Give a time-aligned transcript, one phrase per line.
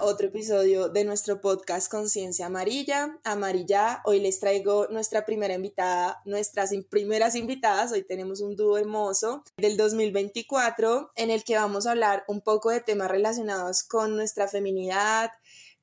[0.00, 3.18] Otro episodio de nuestro podcast Conciencia Amarilla.
[3.24, 7.92] Amarilla, hoy les traigo nuestra primera invitada, nuestras primeras invitadas.
[7.92, 12.70] Hoy tenemos un dúo hermoso del 2024 en el que vamos a hablar un poco
[12.70, 15.30] de temas relacionados con nuestra feminidad,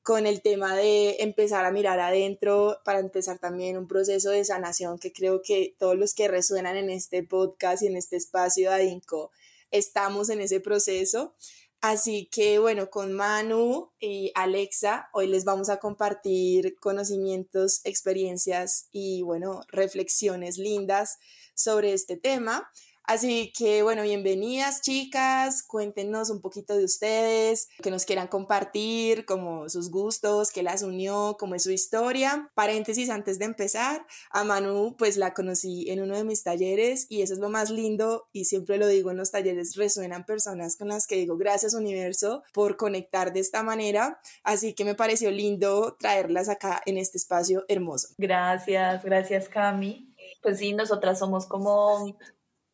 [0.02, 4.98] con el tema de empezar a mirar adentro para empezar también un proceso de sanación
[4.98, 8.76] que creo que todos los que resuenan en este podcast y en este espacio de
[8.76, 9.30] ADINCO
[9.70, 11.34] estamos en ese proceso.
[11.80, 19.22] Así que bueno, con Manu y Alexa, hoy les vamos a compartir conocimientos, experiencias y
[19.22, 21.18] bueno, reflexiones lindas
[21.54, 22.70] sobre este tema.
[23.10, 29.68] Así que bueno, bienvenidas chicas, cuéntenos un poquito de ustedes, que nos quieran compartir, como
[29.68, 32.52] sus gustos, qué las unió, cómo es su historia.
[32.54, 37.22] Paréntesis antes de empezar, a Manu pues la conocí en uno de mis talleres y
[37.22, 40.86] eso es lo más lindo y siempre lo digo en los talleres, resuenan personas con
[40.86, 45.96] las que digo gracias universo por conectar de esta manera, así que me pareció lindo
[45.98, 48.06] traerlas acá en este espacio hermoso.
[48.18, 50.14] Gracias, gracias Cami.
[50.42, 52.16] Pues sí, nosotras somos como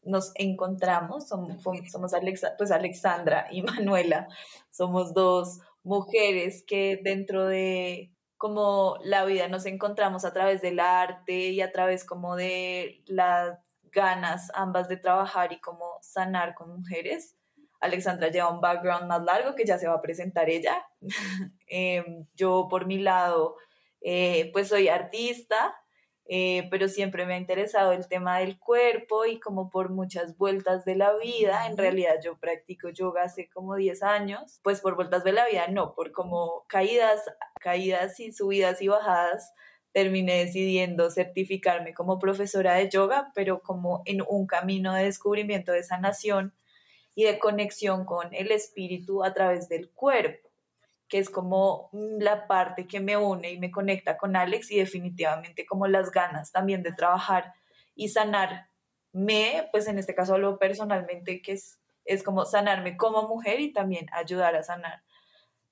[0.07, 2.13] nos encontramos, somos, somos
[2.59, 4.29] pues Alexandra y Manuela,
[4.71, 11.51] somos dos mujeres que dentro de como la vida nos encontramos a través del arte
[11.51, 13.59] y a través como de las
[13.93, 17.37] ganas ambas de trabajar y como sanar con mujeres.
[17.81, 20.85] Alexandra lleva un background más largo que ya se va a presentar ella.
[21.69, 23.57] Em, yo por mi lado,
[24.01, 25.75] eh, pues soy artista,
[26.29, 30.85] eh, pero siempre me ha interesado el tema del cuerpo y como por muchas vueltas
[30.85, 35.23] de la vida, en realidad yo practico yoga hace como 10 años, pues por vueltas
[35.23, 37.21] de la vida no, por como caídas,
[37.61, 39.53] caídas y subidas y bajadas,
[39.93, 45.85] terminé decidiendo certificarme como profesora de yoga, pero como en un camino de descubrimiento de
[45.85, 46.55] sanación
[47.15, 50.46] y de conexión con el espíritu a través del cuerpo
[51.09, 54.79] que es como mm, la parte que me une y me conecta con Alex y
[54.79, 57.55] definitivamente como las ganas también de trabajar
[57.95, 63.61] y sanarme, pues en este caso hablo personalmente, que es, es como sanarme como mujer
[63.61, 65.03] y también ayudar a sanar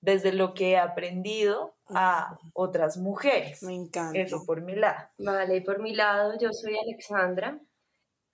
[0.00, 3.62] desde lo que he aprendido a otras mujeres.
[3.62, 4.18] Me encanta.
[4.18, 5.08] Eso por mi lado.
[5.16, 7.58] Vale, y por mi lado, yo soy Alexandra.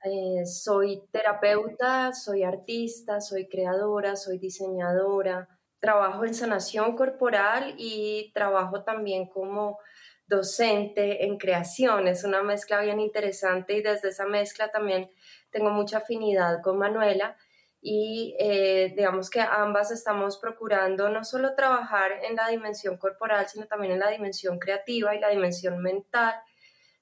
[0.03, 8.85] Eh, soy terapeuta, soy artista, soy creadora, soy diseñadora, trabajo en sanación corporal y trabajo
[8.85, 9.79] también como
[10.27, 12.07] docente en creación.
[12.07, 15.11] Es una mezcla bien interesante y desde esa mezcla también
[15.51, 17.37] tengo mucha afinidad con Manuela
[17.83, 23.67] y eh, digamos que ambas estamos procurando no solo trabajar en la dimensión corporal, sino
[23.67, 26.35] también en la dimensión creativa y la dimensión mental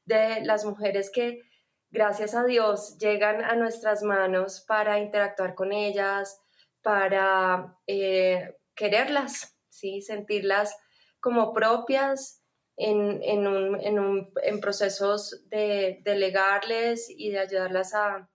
[0.04, 1.42] de las mujeres que,
[1.90, 6.40] gracias a Dios, llegan a nuestras manos para interactuar con ellas,
[6.80, 10.00] para eh, quererlas, ¿sí?
[10.00, 10.74] sentirlas
[11.20, 12.42] como propias
[12.76, 18.30] en, en, procesos de delegarles y de ayudarlas a,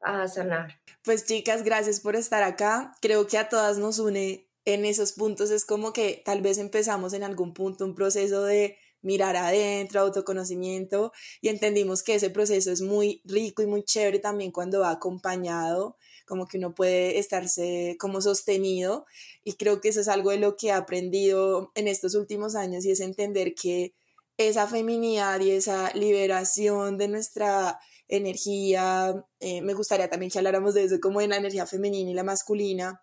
[0.00, 0.80] a sanar.
[1.04, 2.92] Pues chicas, gracias por estar acá.
[3.00, 5.50] Creo que a todas nos une en esos puntos.
[5.52, 11.12] Es como que tal vez empezamos en algún punto un proceso de mirar adentro, autoconocimiento
[11.40, 15.96] y entendimos que ese proceso es muy rico y muy chévere también cuando va acompañado
[16.26, 19.06] como que uno puede estarse como sostenido
[19.44, 22.84] y creo que eso es algo de lo que he aprendido en estos últimos años
[22.84, 23.94] y es entender que
[24.36, 27.78] esa feminidad y esa liberación de nuestra
[28.08, 32.14] energía, eh, me gustaría también que habláramos de eso como de la energía femenina y
[32.14, 33.00] la masculina,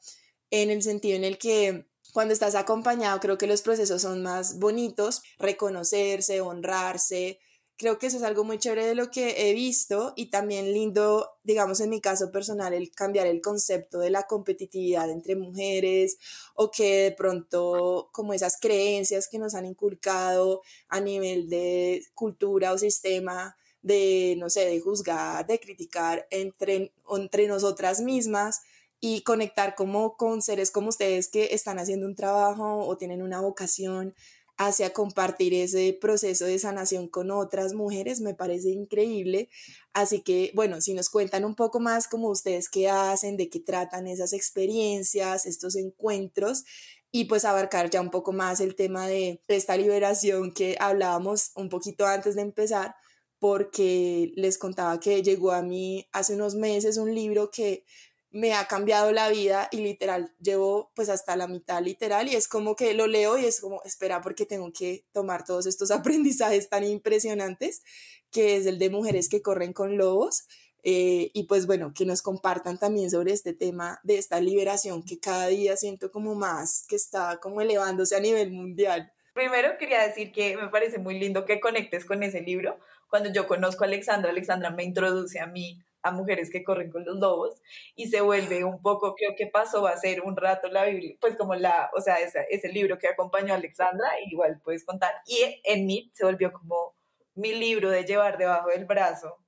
[0.52, 4.60] en el sentido en el que cuando estás acompañado creo que los procesos son más
[4.60, 7.40] bonitos, reconocerse, honrarse,
[7.78, 11.31] creo que eso es algo muy chévere de lo que he visto y también lindo,
[11.44, 16.18] digamos en mi caso personal, el cambiar el concepto de la competitividad entre mujeres
[16.56, 22.74] o que de pronto como esas creencias que nos han inculcado a nivel de cultura
[22.74, 28.62] o sistema de, no sé, de juzgar, de criticar entre, entre nosotras mismas
[29.02, 33.42] y conectar como con seres como ustedes que están haciendo un trabajo o tienen una
[33.42, 34.16] vocación
[34.65, 39.50] hacia compartir ese proceso de sanación con otras mujeres, me parece increíble.
[39.94, 43.60] Así que, bueno, si nos cuentan un poco más como ustedes qué hacen, de qué
[43.60, 46.63] tratan esas experiencias, estos encuentros,
[47.12, 51.69] y pues abarcar ya un poco más el tema de esta liberación que hablábamos un
[51.69, 52.95] poquito antes de empezar,
[53.38, 57.86] porque les contaba que llegó a mí hace unos meses un libro que
[58.33, 62.47] me ha cambiado la vida y literal llevo pues hasta la mitad literal y es
[62.47, 66.68] como que lo leo y es como espera porque tengo que tomar todos estos aprendizajes
[66.68, 67.83] tan impresionantes
[68.31, 70.47] que es el de mujeres que corren con lobos
[70.83, 75.19] eh, y pues bueno, que nos compartan también sobre este tema de esta liberación que
[75.19, 79.13] cada día siento como más, que está como elevándose a nivel mundial.
[79.33, 82.80] Primero quería decir que me parece muy lindo que conectes con ese libro.
[83.09, 87.06] Cuando yo conozco a Alexandra, Alexandra me introduce a mí a mujeres que corren con
[87.06, 87.62] los lobos
[87.96, 91.36] y se vuelve un poco, creo que pasó a ser un rato la Biblia, pues
[91.36, 95.14] como la, o sea, ese, ese libro que acompañó a Alexandra, igual puedes contar.
[95.26, 96.96] Y en mí se volvió como
[97.36, 99.44] mi libro de llevar debajo del brazo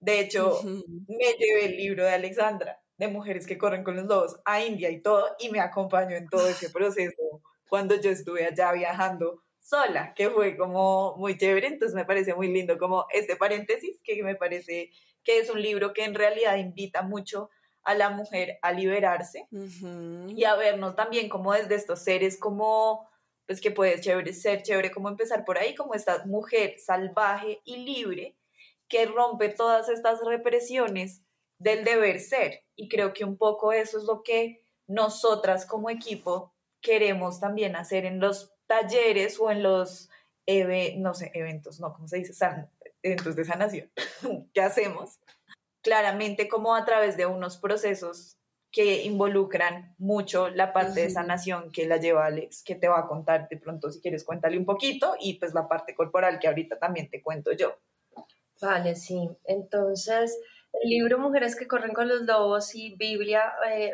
[0.00, 4.40] de hecho, me llevé el libro de Alexandra, de mujeres que corren con los lobos,
[4.46, 8.72] a India y todo, y me acompañó en todo ese proceso cuando yo estuve allá
[8.72, 14.00] viajando sola, que fue como muy chévere, entonces me parece muy lindo como este paréntesis,
[14.02, 14.90] que me parece
[15.24, 17.50] que es un libro que en realidad invita mucho
[17.82, 23.08] a la mujer a liberarse y a vernos también como desde estos seres como
[23.46, 24.00] pues que puede
[24.32, 28.36] ser chévere como empezar por ahí como esta mujer salvaje y libre
[28.88, 31.22] que rompe todas estas represiones
[31.58, 32.64] del deber ser.
[32.74, 38.04] Y creo que un poco eso es lo que nosotras como equipo queremos también hacer
[38.04, 40.10] en los talleres o en los,
[40.96, 42.32] no sé, eventos, no, ¿cómo se dice?
[43.02, 43.90] Eventos de sanación
[44.54, 45.18] que hacemos.
[45.82, 48.36] Claramente como a través de unos procesos
[48.70, 53.08] que involucran mucho la parte de sanación que la lleva Alex, que te va a
[53.08, 56.78] contar de pronto si quieres cuéntale un poquito y pues la parte corporal que ahorita
[56.78, 57.74] también te cuento yo.
[58.60, 59.28] Vale, sí.
[59.44, 60.38] Entonces,
[60.72, 63.92] el libro Mujeres que corren con los lobos y Biblia, eh,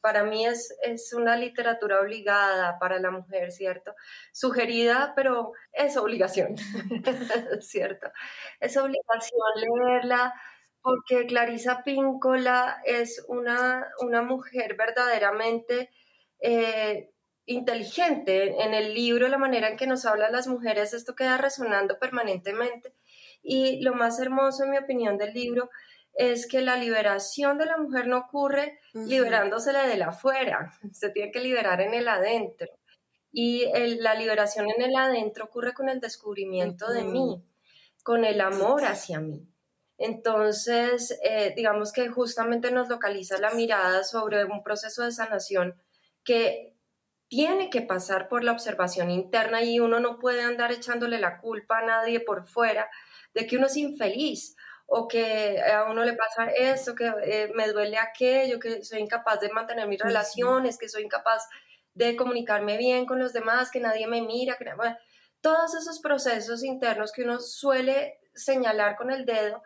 [0.00, 3.94] para mí es, es una literatura obligada para la mujer, ¿cierto?
[4.32, 6.56] Sugerida, pero es obligación,
[7.60, 8.10] ¿cierto?
[8.60, 10.34] Es obligación leerla
[10.82, 15.90] porque Clarisa Píncola es una, una mujer verdaderamente...
[16.40, 17.08] Eh,
[17.44, 18.62] inteligente.
[18.62, 22.94] En el libro, la manera en que nos habla las mujeres, esto queda resonando permanentemente
[23.42, 25.68] y lo más hermoso, en mi opinión, del libro
[26.14, 31.32] es que la liberación de la mujer no ocurre liberándosela de la afuera, se tiene
[31.32, 32.68] que liberar en el adentro.
[33.34, 33.64] Y
[34.00, 37.42] la liberación en el adentro ocurre con el descubrimiento de mí,
[38.02, 39.48] con el amor hacia mí.
[39.96, 45.80] Entonces, eh, digamos que justamente nos localiza la mirada sobre un proceso de sanación
[46.24, 46.74] que
[47.28, 51.78] tiene que pasar por la observación interna y uno no puede andar echándole la culpa
[51.78, 52.90] a nadie por fuera,
[53.32, 54.56] de que uno es infeliz
[54.94, 59.40] o que a uno le pasa esto, que eh, me duele aquello, que soy incapaz
[59.40, 61.48] de mantener mis relaciones, que soy incapaz
[61.94, 64.66] de comunicarme bien con los demás, que nadie me mira, que
[65.40, 69.62] todos esos procesos internos que uno suele señalar con el dedo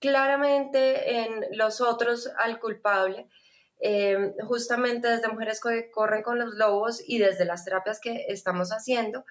[0.00, 3.26] claramente en los otros al culpable.
[3.80, 8.68] Eh, justamente desde mujeres que corren con los lobos y desde las terapias que estamos
[8.70, 9.24] haciendo,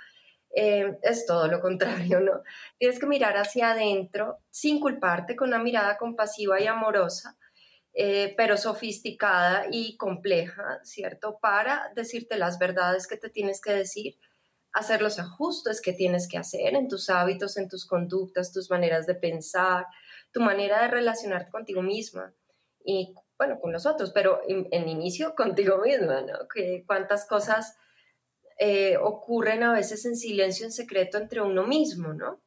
[0.59, 2.41] eh, es todo lo contrario, ¿no?
[2.79, 7.37] Tienes que mirar hacia adentro sin culparte, con una mirada compasiva y amorosa,
[7.93, 11.37] eh, pero sofisticada y compleja, ¿cierto?
[11.39, 14.17] Para decirte las verdades que te tienes que decir,
[14.73, 19.05] hacer los ajustes que tienes que hacer en tus hábitos, en tus conductas, tus maneras
[19.05, 19.85] de pensar,
[20.31, 22.33] tu manera de relacionarte contigo misma
[22.83, 26.47] y, bueno, con los otros, pero en, en inicio contigo misma, ¿no?
[26.51, 27.77] Que cuántas cosas
[28.57, 32.41] eh, ocurren a veces en silencio, en secreto entre uno mismo, ¿no?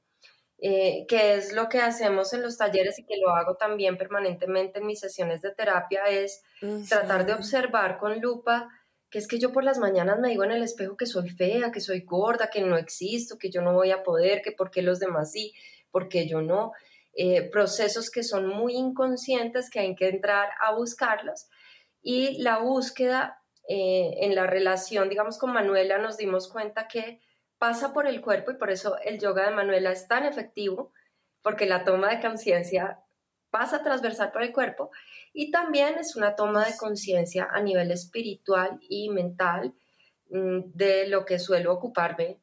[0.62, 4.80] Eh, que es lo que hacemos en los talleres y que lo hago también permanentemente
[4.80, 6.42] en mis sesiones de terapia, es
[6.88, 8.68] tratar de observar con lupa
[9.10, 11.72] que es que yo por las mañanas me digo en el espejo que soy fea,
[11.72, 14.82] que soy gorda, que no existo, que yo no voy a poder, que por qué
[14.82, 15.52] los demás sí,
[15.90, 16.72] porque yo no.
[17.12, 21.48] Eh, procesos que son muy inconscientes que hay que entrar a buscarlos
[22.02, 23.39] y la búsqueda
[23.72, 27.20] eh, en la relación, digamos, con Manuela nos dimos cuenta que
[27.56, 30.92] pasa por el cuerpo y por eso el yoga de Manuela es tan efectivo,
[31.40, 32.98] porque la toma de conciencia
[33.50, 34.90] pasa transversal por el cuerpo
[35.32, 39.72] y también es una toma de conciencia a nivel espiritual y mental
[40.30, 42.40] mm, de lo que suelo ocuparme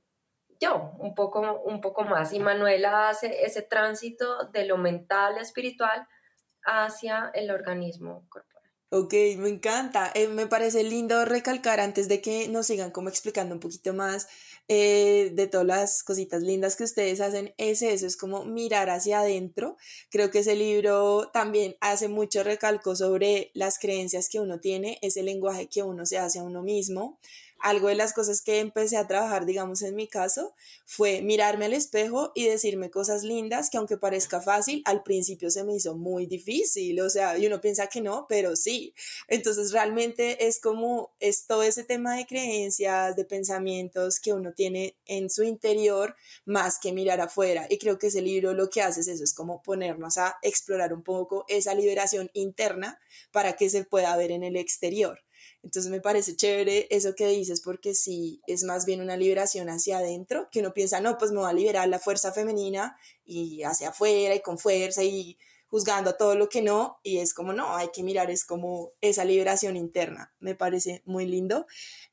[0.62, 2.31] yo un poco, un poco más.
[2.31, 6.07] Y Manuela hace ese tránsito de lo mental, espiritual,
[6.63, 8.57] hacia el organismo corporal.
[8.89, 10.12] Ok, me encanta.
[10.15, 14.27] Eh, me parece lindo recalcar antes de que nos sigan como explicando un poquito más
[14.70, 17.53] eh, de todas las cositas lindas que ustedes hacen.
[17.58, 19.75] Es eso, es como mirar hacia adentro.
[20.10, 25.22] Creo que ese libro también hace mucho recalco sobre las creencias que uno tiene, ese
[25.22, 27.20] lenguaje que uno se hace a uno mismo
[27.62, 30.54] algo de las cosas que empecé a trabajar, digamos, en mi caso,
[30.86, 35.64] fue mirarme al espejo y decirme cosas lindas que aunque parezca fácil, al principio se
[35.64, 38.94] me hizo muy difícil, o sea, y uno piensa que no, pero sí.
[39.28, 44.96] Entonces realmente es como, es todo ese tema de creencias, de pensamientos que uno tiene
[45.06, 47.68] en su interior más que mirar afuera.
[47.70, 50.94] Y creo que ese libro lo que hace es eso, es como ponernos a explorar
[50.94, 53.00] un poco esa liberación interna
[53.32, 55.26] para que se pueda ver en el exterior.
[55.64, 59.98] Entonces me parece chévere eso que dices porque sí es más bien una liberación hacia
[59.98, 63.90] adentro, que uno piensa, no, pues me va a liberar la fuerza femenina y hacia
[63.90, 65.38] afuera y con fuerza y
[65.68, 68.94] juzgando a todo lo que no, y es como, no, hay que mirar, es como
[69.02, 71.68] esa liberación interna, me parece muy lindo.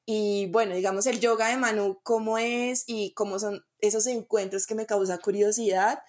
[0.04, 4.74] Y bueno, digamos el yoga de Manu, ¿cómo es y cómo son esos encuentros que
[4.74, 6.00] me causa curiosidad?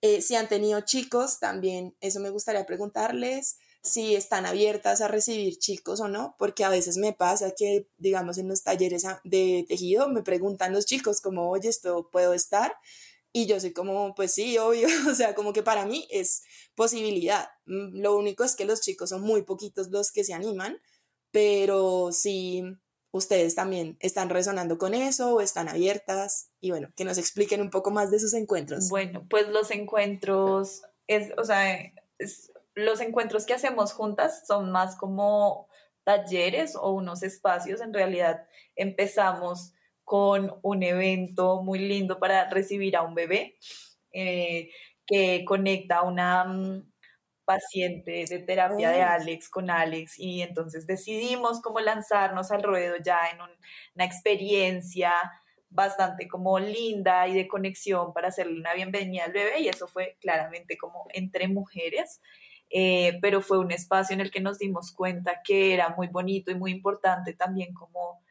[0.00, 5.58] Eh, si han tenido chicos, también eso me gustaría preguntarles si están abiertas a recibir
[5.58, 10.08] chicos o no, porque a veces me pasa que, digamos, en los talleres de tejido
[10.08, 12.74] me preguntan los chicos como, oye, esto puedo estar.
[13.30, 16.42] Y yo soy como, pues sí, obvio, o sea, como que para mí es
[16.74, 17.48] posibilidad.
[17.66, 20.80] Mm, lo único es que los chicos son muy poquitos los que se animan,
[21.30, 22.62] pero si
[23.10, 27.70] ustedes también están resonando con eso o están abiertas y bueno, que nos expliquen un
[27.70, 28.88] poco más de sus encuentros.
[28.88, 31.78] Bueno, pues los encuentros, es, o sea,
[32.18, 35.68] es, los encuentros que hacemos juntas son más como
[36.04, 37.80] talleres o unos espacios.
[37.80, 39.72] En realidad empezamos
[40.04, 43.56] con un evento muy lindo para recibir a un bebé
[44.12, 44.70] eh,
[45.06, 46.92] que conecta a una mm,
[47.44, 53.18] paciente de terapia de Alex con Alex y entonces decidimos cómo lanzarnos al ruedo ya
[53.32, 55.12] en una experiencia
[55.68, 60.16] bastante como linda y de conexión para hacerle una bienvenida al bebé y eso fue
[60.20, 62.20] claramente como entre mujeres
[62.70, 66.50] eh, pero fue un espacio en el que nos dimos cuenta que era muy bonito
[66.50, 68.22] y muy importante también como,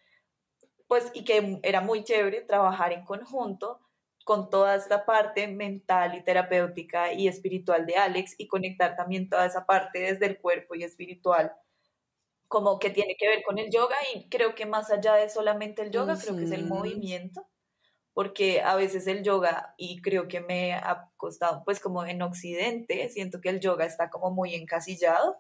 [0.88, 3.80] pues, y que era muy chévere trabajar en conjunto
[4.26, 9.46] con toda esta parte mental y terapéutica y espiritual de Alex y conectar también toda
[9.46, 11.54] esa parte desde el cuerpo y espiritual
[12.48, 15.82] como que tiene que ver con el yoga y creo que más allá de solamente
[15.82, 17.48] el yoga, creo que es el movimiento
[18.14, 23.10] porque a veces el yoga, y creo que me ha costado, pues como en Occidente,
[23.10, 25.38] siento que el yoga está como muy encasillado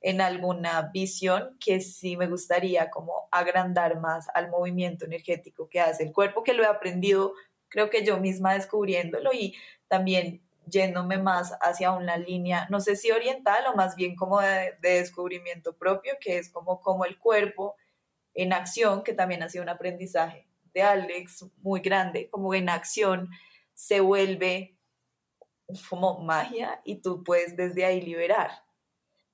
[0.00, 6.04] en alguna visión que sí me gustaría como agrandar más al movimiento energético que hace
[6.04, 7.34] el cuerpo, que lo he aprendido,
[7.68, 9.54] creo que yo misma descubriéndolo y
[9.88, 14.74] también yéndome más hacia una línea, no sé si oriental o más bien como de,
[14.80, 17.76] de descubrimiento propio, que es como, como el cuerpo
[18.34, 23.30] en acción, que también ha sido un aprendizaje de Alex muy grande, como en acción,
[23.72, 24.76] se vuelve
[25.88, 28.50] como magia y tú puedes desde ahí liberar.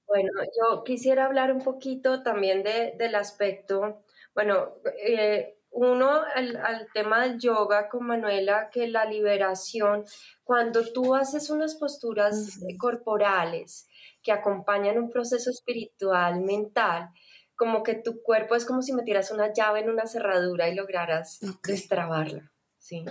[0.07, 0.31] Bueno,
[0.61, 4.03] yo quisiera hablar un poquito también de, del aspecto,
[4.35, 10.05] bueno, eh, uno al, al, tema del yoga con Manuela, que la liberación,
[10.43, 13.89] cuando tú haces unas posturas corporales
[14.21, 17.11] que acompañan un proceso espiritual, mental,
[17.61, 21.41] como que tu cuerpo es como si metieras una llave en una cerradura y lograras
[21.63, 23.05] destrabarla, ¿sí?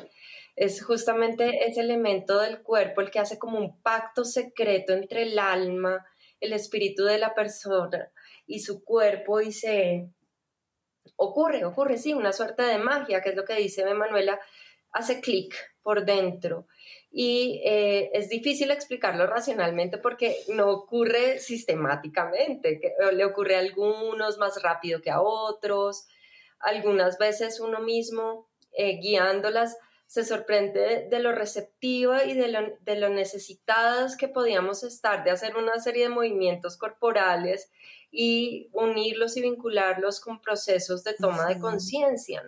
[0.55, 5.37] Es justamente ese elemento del cuerpo el que hace como un pacto secreto entre el
[5.37, 6.03] alma,
[6.39, 8.11] el espíritu de la persona
[8.47, 10.09] y su cuerpo y se
[11.15, 14.39] ocurre, ocurre, sí, una suerte de magia, que es lo que dice Manuela,
[14.91, 15.53] hace clic
[15.83, 16.65] por dentro
[17.11, 24.37] y eh, es difícil explicarlo racionalmente porque no ocurre sistemáticamente, que le ocurre a algunos
[24.37, 26.07] más rápido que a otros,
[26.59, 32.95] algunas veces uno mismo eh, guiándolas se sorprende de lo receptiva y de lo, de
[32.95, 37.71] lo necesitadas que podíamos estar de hacer una serie de movimientos corporales
[38.11, 42.43] y unirlos y vincularlos con procesos de toma de conciencia.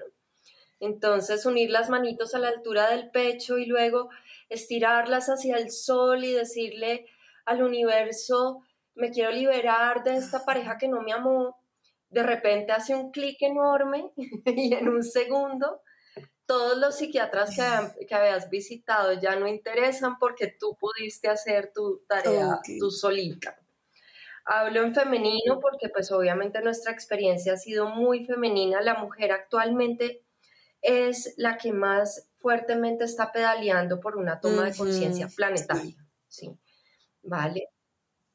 [0.79, 4.09] Entonces, unir las manitos a la altura del pecho y luego
[4.51, 7.05] estirarlas hacia el sol y decirle
[7.45, 8.61] al universo,
[8.95, 11.57] me quiero liberar de esta pareja que no me amó,
[12.09, 14.11] de repente hace un clic enorme
[14.45, 15.81] y en un segundo
[16.45, 22.03] todos los psiquiatras que, que, habías visitado ya no interesan porque tú pudiste hacer tu
[22.09, 23.57] tarea tú solita.
[24.43, 28.81] Hablo en femenino porque pues obviamente nuestra experiencia ha sido muy femenina.
[28.81, 30.25] La mujer actualmente
[30.81, 35.95] es la que más fuertemente está pedaleando por una toma de conciencia planetaria,
[36.27, 36.57] sí.
[37.23, 37.69] ¿Vale?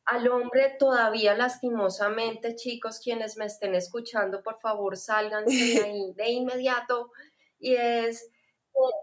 [0.05, 6.31] Al hombre todavía lastimosamente, chicos, quienes me estén escuchando, por favor, salgan de ahí de
[6.31, 7.11] inmediato.
[7.59, 8.31] Y es,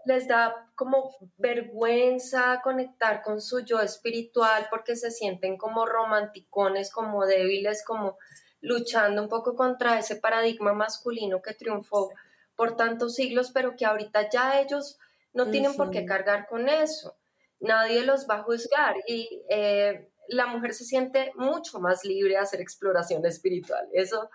[0.06, 7.26] les da como vergüenza conectar con su yo espiritual porque se sienten como romanticones, como
[7.26, 8.16] débiles, como
[8.60, 12.10] luchando un poco contra ese paradigma masculino que triunfó
[12.56, 14.98] por tantos siglos, pero que ahorita ya ellos
[15.32, 17.16] no tienen por qué cargar con eso.
[17.60, 22.42] Nadie los va a juzgar y eh, la mujer se siente mucho más libre a
[22.42, 23.88] hacer exploración espiritual.
[23.92, 24.30] Eso,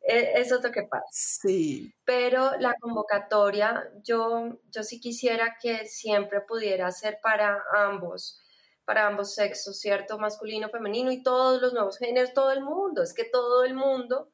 [0.00, 1.06] e, eso es lo que pasa.
[1.10, 1.94] Sí.
[2.04, 8.40] Pero la convocatoria, yo, yo sí quisiera que siempre pudiera ser para ambos,
[8.84, 10.18] para ambos sexos, ¿cierto?
[10.18, 13.02] Masculino, femenino y todos los nuevos géneros, todo el mundo.
[13.02, 14.30] Es que todo el mundo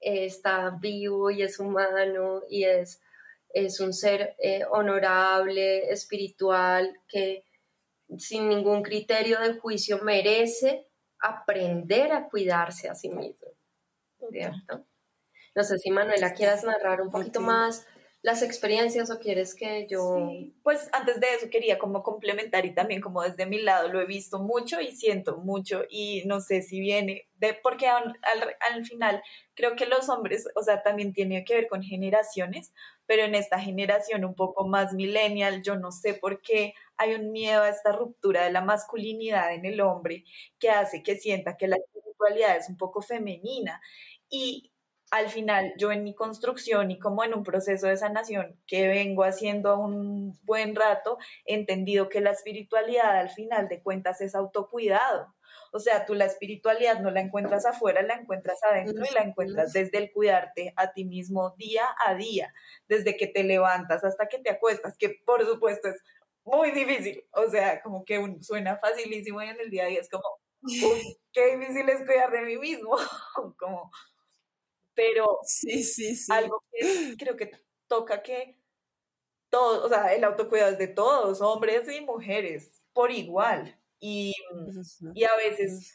[0.00, 3.00] está vivo y es humano y es,
[3.50, 7.44] es un ser eh, honorable, espiritual, que
[8.16, 10.86] sin ningún criterio de juicio merece
[11.20, 13.48] aprender a cuidarse a sí mismo.
[14.30, 14.84] ¿Cierto?
[15.54, 17.86] No sé si Manuela quieras narrar un poquito más
[18.28, 20.30] las experiencias o quieres que yo...
[20.62, 24.04] pues antes de eso quería como complementar y también como desde mi lado lo he
[24.04, 28.18] visto mucho y siento mucho y no sé si viene de, porque al,
[28.70, 29.22] al, final
[29.54, 32.74] creo que los hombres, o sea, también tiene que ver con generaciones,
[33.06, 37.32] pero en esta generación un poco más millennial, yo no sé por qué hay un
[37.32, 40.24] miedo a esta ruptura de la masculinidad en el hombre
[40.58, 43.80] que hace que sienta que la espiritualidad es un poco femenina.
[44.28, 44.70] Y
[45.10, 49.24] al final yo en mi construcción y como en un proceso de sanación que vengo
[49.24, 55.34] haciendo un buen rato, he entendido que la espiritualidad al final de cuentas es autocuidado.
[55.72, 59.72] O sea, tú la espiritualidad no la encuentras afuera, la encuentras adentro y la encuentras
[59.72, 62.52] desde el cuidarte a ti mismo día a día,
[62.86, 66.02] desde que te levantas hasta que te acuestas, que por supuesto es
[66.44, 67.24] muy difícil.
[67.32, 70.24] O sea, como que suena facilísimo y en el día a día es como,
[71.32, 72.96] qué difícil es cuidar de mí mismo.
[73.58, 73.90] como
[74.98, 76.32] pero sí, sí, sí.
[76.32, 77.52] algo que creo que
[77.86, 78.58] toca que
[79.48, 83.78] todos, o sea, el autocuidado es de todos, hombres y mujeres, por igual.
[84.00, 84.34] Y,
[85.14, 85.94] y a veces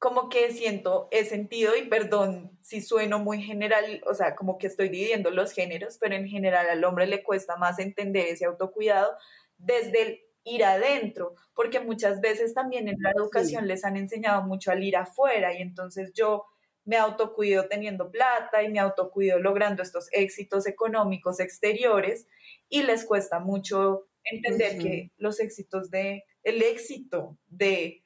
[0.00, 4.66] como que siento, he sentido, y perdón si sueno muy general, o sea, como que
[4.66, 9.16] estoy dividiendo los géneros, pero en general al hombre le cuesta más entender ese autocuidado
[9.58, 14.72] desde el ir adentro, porque muchas veces también en la educación les han enseñado mucho
[14.72, 16.46] al ir afuera y entonces yo
[16.84, 22.26] me autocuido teniendo plata y me autocuido logrando estos éxitos económicos exteriores
[22.68, 28.02] y les cuesta mucho entender que los éxitos de el éxito de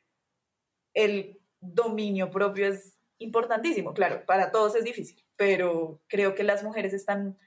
[0.94, 3.94] el dominio propio es importantísimo.
[3.94, 7.38] Claro, para todos es difícil, pero creo que las mujeres están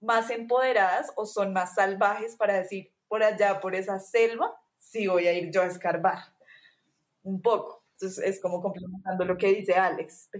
[0.00, 5.26] más empoderadas o son más salvajes para decir, por allá, por esa selva, sí voy
[5.26, 6.18] a ir yo a escarbar
[7.22, 7.84] un poco.
[7.92, 10.30] Entonces es como complementando lo que dice Alex.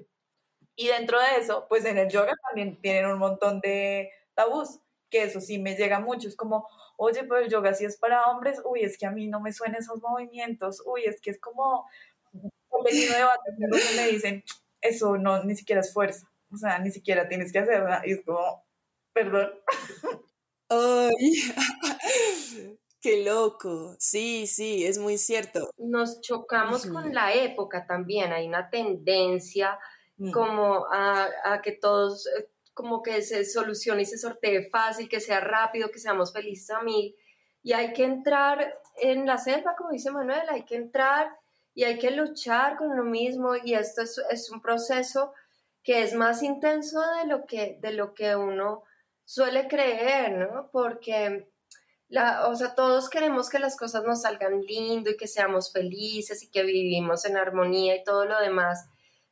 [0.80, 5.24] Y dentro de eso, pues en el yoga también tienen un montón de tabús, que
[5.24, 6.26] eso sí me llega mucho.
[6.26, 6.66] Es como,
[6.96, 9.52] oye, pero el yoga sí es para hombres, uy, es que a mí no me
[9.52, 11.86] suenan esos movimientos, uy, es que es como
[12.32, 14.42] un vecino debate donde me dicen,
[14.80, 18.00] eso no, ni siquiera es fuerza, o sea, ni siquiera tienes que hacerla.
[18.06, 18.64] Y es como,
[19.12, 19.50] perdón.
[20.70, 21.10] Ay,
[23.02, 23.96] qué loco.
[23.98, 25.72] Sí, sí, es muy cierto.
[25.76, 29.78] Nos chocamos con la época también, hay una tendencia
[30.32, 35.40] Como a, que todos, eh, como que se solucione y se sortee fácil, que sea
[35.40, 37.14] rápido, que seamos felices a mil.
[37.62, 41.30] Y hay que entrar en la selva, como dice Manuel, hay que entrar
[41.74, 45.32] y hay que luchar con lo mismo y esto es, es un proceso
[45.82, 48.82] que es más intenso de lo que, de lo que uno
[49.24, 50.68] suele creer, ¿no?
[50.72, 51.48] Porque
[52.08, 56.42] la, o sea, todos queremos que las cosas nos salgan lindo y que seamos felices
[56.42, 58.88] y que vivimos en armonía y todo lo demás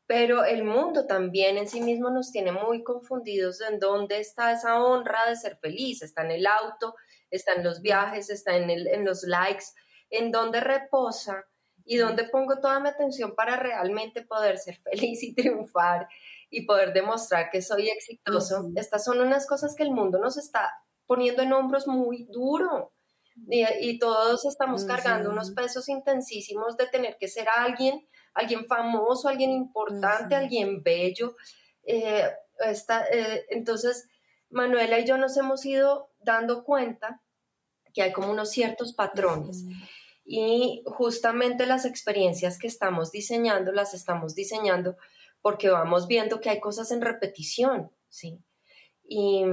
[0.08, 4.82] pero el mundo también en sí mismo nos tiene muy confundidos en dónde está esa
[4.82, 6.00] honra de ser feliz.
[6.00, 6.94] Está en el auto,
[7.30, 9.66] está en los viajes, está en, el, en los likes,
[10.08, 11.44] en dónde reposa
[11.84, 16.08] y dónde pongo toda mi atención para realmente poder ser feliz y triunfar
[16.48, 18.70] y poder demostrar que soy exitoso.
[18.76, 20.72] Estas son unas cosas que el mundo nos está
[21.06, 22.94] poniendo en hombros muy duro.
[23.50, 29.50] Y, todos estamos cargando unos pesos intensísimos de tener que ser alguien alguien famoso, alguien
[29.50, 31.36] importante, alguien bello.
[31.84, 32.24] Eh,
[32.64, 34.08] eh, entonces,
[34.48, 37.20] Manuela y yo nos hemos ido dando cuenta
[37.92, 39.64] que hay como unos ciertos patrones.
[40.24, 44.96] Y justamente las experiencias que estamos diseñando, las estamos diseñando
[45.40, 48.38] porque vamos viendo que hay cosas en repetición, ¿sí?
[49.02, 49.44] Y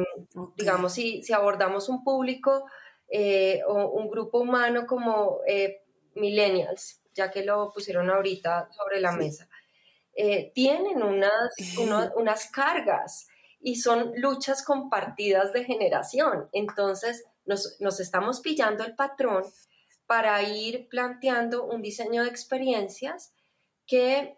[0.57, 2.65] digamos, si, si, abordamos un público
[3.07, 5.39] eh, o un grupo humano como
[6.13, 9.49] millennials, ya que lo pusieron ahorita sobre la mesa,
[10.13, 11.53] eh, tienen unas,
[12.15, 13.27] unas cargas
[13.59, 16.49] y son luchas compartidas de generación.
[16.51, 19.43] Entonces, nos, nos estamos pillando el patrón
[20.05, 23.33] para ir planteando un diseño de experiencias
[23.87, 24.37] que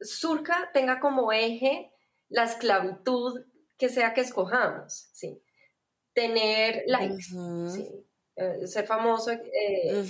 [0.00, 1.92] surca, tenga como eje
[2.28, 3.44] la esclavitud
[3.76, 5.42] que sea que escojamos, ¿sí?
[6.12, 8.06] Tener likes, ¿sí?
[8.36, 9.30] Eh, ser famoso.
[9.30, 10.04] Eh,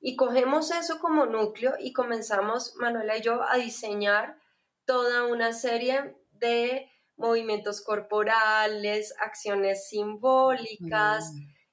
[0.00, 4.38] y cogemos eso como núcleo y comenzamos, Manuela y yo, a diseñar
[4.86, 11.30] toda una serie de movimientos corporales, acciones simbólicas,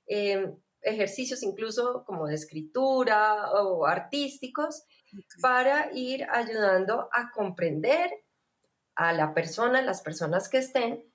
[0.07, 4.83] em, ejercicios incluso como de escritura o artísticos,
[5.41, 8.11] para ir ayudando a comprender
[8.95, 11.09] a la persona, las personas que estén,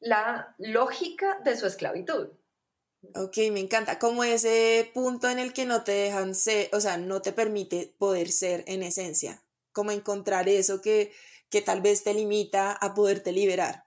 [0.00, 2.39] la lógica de su esclavitud.
[3.14, 3.98] Ok, me encanta.
[3.98, 7.94] Como ese punto en el que no te dejan ser, o sea, no te permite
[7.98, 9.42] poder ser en esencia.
[9.72, 11.12] Como encontrar eso que,
[11.48, 13.86] que tal vez te limita a poderte liberar,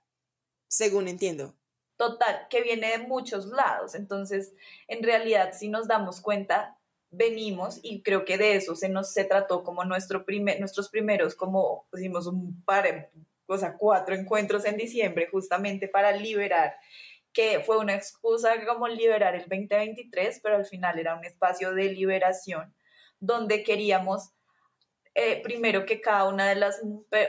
[0.68, 1.56] según entiendo.
[1.96, 3.96] Total, que viene de muchos lados.
[3.96, 4.54] Entonces,
[4.88, 6.80] en realidad, si nos damos cuenta,
[7.12, 11.36] venimos y creo que de eso se nos se trató como nuestro primer, nuestros primeros,
[11.36, 13.12] como hicimos un par,
[13.46, 16.76] o cuatro encuentros en diciembre justamente para liberar
[17.34, 21.86] que fue una excusa como liberar el 2023, pero al final era un espacio de
[21.86, 22.74] liberación
[23.20, 24.32] donde queríamos
[25.16, 26.82] eh, primero que cada una de las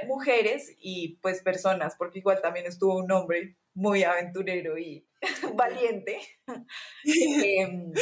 [0.07, 5.07] mujeres y pues personas, porque igual también estuvo un hombre muy aventurero y
[5.55, 6.21] valiente.
[7.05, 7.93] Em,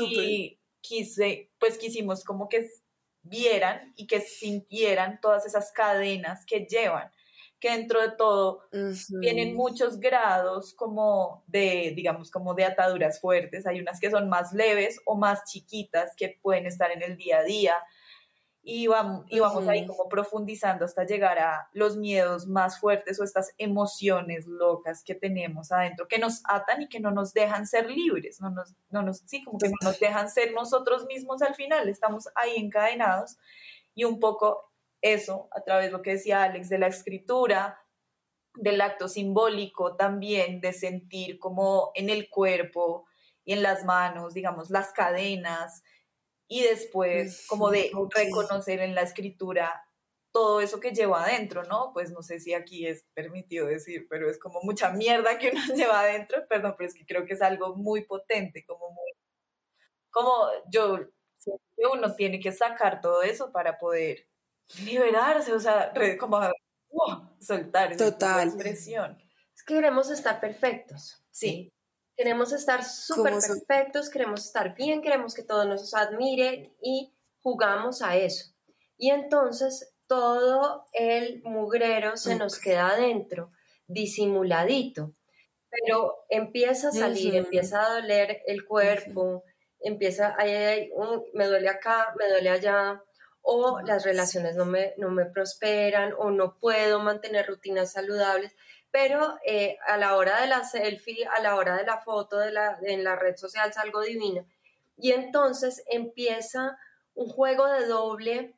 [0.00, 2.68] y quise, pues quisimos como que
[3.22, 7.10] vieran y que sintieran todas esas cadenas que llevan
[7.60, 8.62] que dentro de todo
[9.20, 13.66] tienen muchos grados como de, digamos, como de ataduras fuertes.
[13.66, 17.38] Hay unas que son más leves o más chiquitas que pueden estar en el día
[17.38, 17.74] a día.
[18.62, 23.24] Y vamos, y vamos ahí como profundizando hasta llegar a los miedos más fuertes o
[23.24, 27.90] estas emociones locas que tenemos adentro, que nos atan y que no nos dejan ser
[27.90, 31.54] libres, no nos, no nos, sí, como que no nos dejan ser nosotros mismos al
[31.54, 33.38] final, estamos ahí encadenados
[33.94, 34.67] y un poco
[35.00, 37.80] eso a través de lo que decía Alex, de la escritura,
[38.54, 43.06] del acto simbólico también, de sentir como en el cuerpo
[43.44, 45.82] y en las manos, digamos, las cadenas,
[46.48, 49.84] y después como de reconocer en la escritura
[50.32, 51.92] todo eso que lleva adentro, ¿no?
[51.92, 55.60] Pues no sé si aquí es permitido decir, pero es como mucha mierda que uno
[55.76, 59.12] lleva adentro, perdón, pero es que creo que es algo muy potente, como muy,
[60.10, 60.98] como yo,
[61.92, 64.26] uno tiene que sacar todo eso para poder
[64.84, 66.40] liberarse, o sea, como
[67.40, 69.18] soltar esa expresión.
[69.54, 71.22] Es que queremos estar perfectos.
[71.30, 71.72] Sí.
[72.16, 78.16] Queremos estar súper perfectos, queremos estar bien, queremos que todos nos admiren y jugamos a
[78.16, 78.52] eso.
[78.96, 83.52] Y entonces todo el mugrero se nos queda adentro,
[83.86, 85.14] disimuladito.
[85.70, 89.44] Pero empieza a salir, empieza a doler el cuerpo,
[89.80, 90.90] empieza, ay,
[91.34, 93.02] me duele acá, me duele allá,
[93.50, 98.54] o las relaciones no me, no me prosperan o no puedo mantener rutinas saludables,
[98.90, 102.52] pero eh, a la hora de la selfie, a la hora de la foto de
[102.52, 104.44] la, en la red social salgo divina.
[104.98, 106.78] Y entonces empieza
[107.14, 108.54] un juego de doble,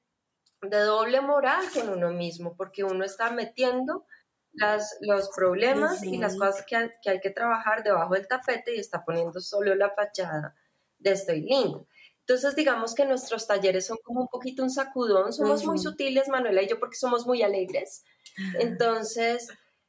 [0.61, 4.07] de doble moral con uno mismo, porque uno está metiendo
[4.55, 8.81] las, los problemas y las cosas que, que hay que trabajar debajo del tapete y
[8.81, 10.57] está poniendo solo la fachada
[10.99, 11.87] de estoy lindo.
[12.21, 16.63] Entonces, digamos que nuestros talleres son como un poquito un sacudón, somos muy sutiles, Manuela
[16.63, 18.05] y yo, porque somos muy alegres.
[18.59, 19.49] Entonces,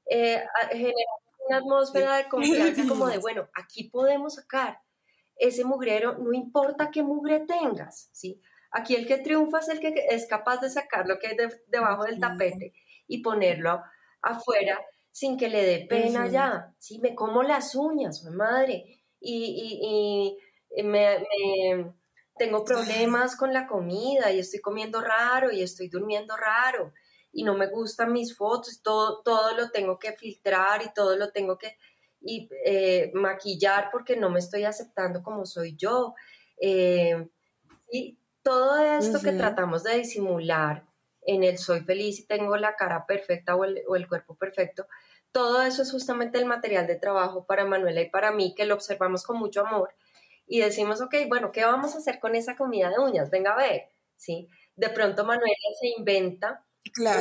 [0.10, 4.80] eh, generamos una atmósfera de confianza como de, bueno, aquí podemos sacar
[5.36, 8.42] ese mugrero, no importa qué mugre tengas, ¿sí?
[8.72, 12.04] Aquí el que triunfa es el que es capaz de sacar lo que hay debajo
[12.04, 12.74] del tapete
[13.08, 13.82] y ponerlo
[14.22, 14.80] afuera
[15.12, 17.00] sin que le dé pena ya, ¿sí?
[17.00, 20.38] Me como las uñas, mi madre, y,
[20.74, 21.18] y, me
[22.42, 26.92] tengo problemas con la comida y estoy comiendo raro y estoy durmiendo raro
[27.32, 31.32] y no me gustan mis fotos, todo, todo lo tengo que filtrar y todo lo
[31.32, 31.78] tengo que
[32.20, 36.14] y, eh, maquillar porque no me estoy aceptando como soy yo.
[36.60, 37.30] Eh,
[37.92, 40.84] y todo esto que tratamos de disimular
[41.22, 44.88] en el soy feliz y tengo la cara perfecta o el, o el cuerpo perfecto,
[45.32, 48.74] todo eso es justamente el material de trabajo para Manuela y para mí, que lo
[48.74, 49.94] observamos con mucho amor
[50.52, 53.30] y decimos, ok, bueno, ¿qué vamos a hacer con esa comida de uñas?
[53.30, 53.88] Venga a ver,
[54.18, 54.50] ¿sí?
[54.76, 56.66] De pronto Manuela se inventa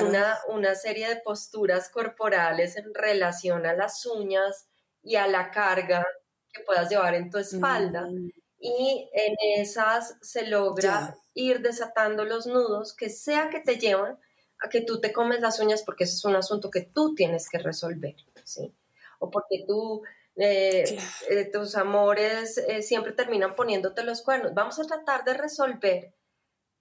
[0.02, 4.66] una, una serie de posturas corporales en relación a las uñas
[5.04, 6.04] y a la carga
[6.52, 8.08] que puedas llevar en tu espalda.
[8.10, 8.32] Mm.
[8.58, 14.18] Y en esas se logra ir desatando los nudos que sea que te llevan
[14.58, 17.48] a que tú te comes las uñas porque ese es un asunto que tú tienes
[17.48, 18.74] que resolver, ¿sí?
[19.20, 20.02] O porque tú
[20.40, 20.98] eh,
[21.28, 24.54] eh, tus amores eh, siempre terminan poniéndote los cuernos.
[24.54, 26.14] Vamos a tratar de resolver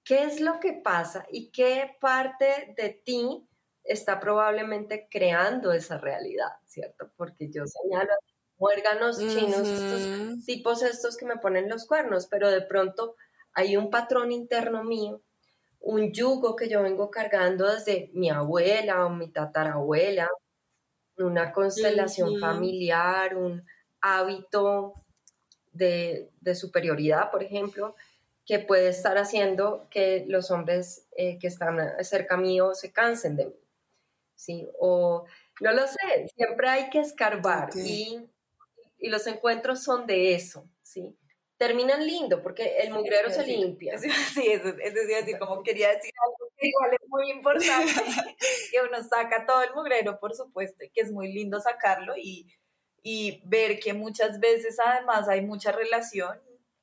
[0.05, 3.45] qué es lo que pasa y qué parte de ti
[3.83, 7.11] está probablemente creando esa realidad, ¿cierto?
[7.17, 8.13] Porque yo señalo
[8.57, 13.15] muérganos chinos, estos tipos estos que me ponen los cuernos, pero de pronto
[13.53, 15.21] hay un patrón interno mío,
[15.79, 20.29] un yugo que yo vengo cargando desde mi abuela o mi tatarabuela,
[21.23, 23.65] una constelación familiar, un
[24.01, 24.93] hábito
[25.71, 27.95] de, superioridad, por ejemplo,
[28.45, 33.45] que puede estar haciendo que los hombres eh, que están cerca mío se cansen de
[33.47, 33.55] mí.
[34.39, 34.67] ¿sí?
[34.79, 35.25] O
[35.59, 38.25] no lo sé, siempre hay que escarbar y,
[38.97, 41.13] y, los encuentros son de eso, ¿sí?
[41.57, 43.97] Terminan lindo porque el mugrero se limpia.
[44.33, 47.93] Sí, eso, es decir, como quería decir algo igual es muy importante,
[48.71, 52.47] que uno saca todo el mugrero, por supuesto, y que es muy lindo sacarlo y,
[53.03, 56.39] y ver que muchas veces además hay mucha relación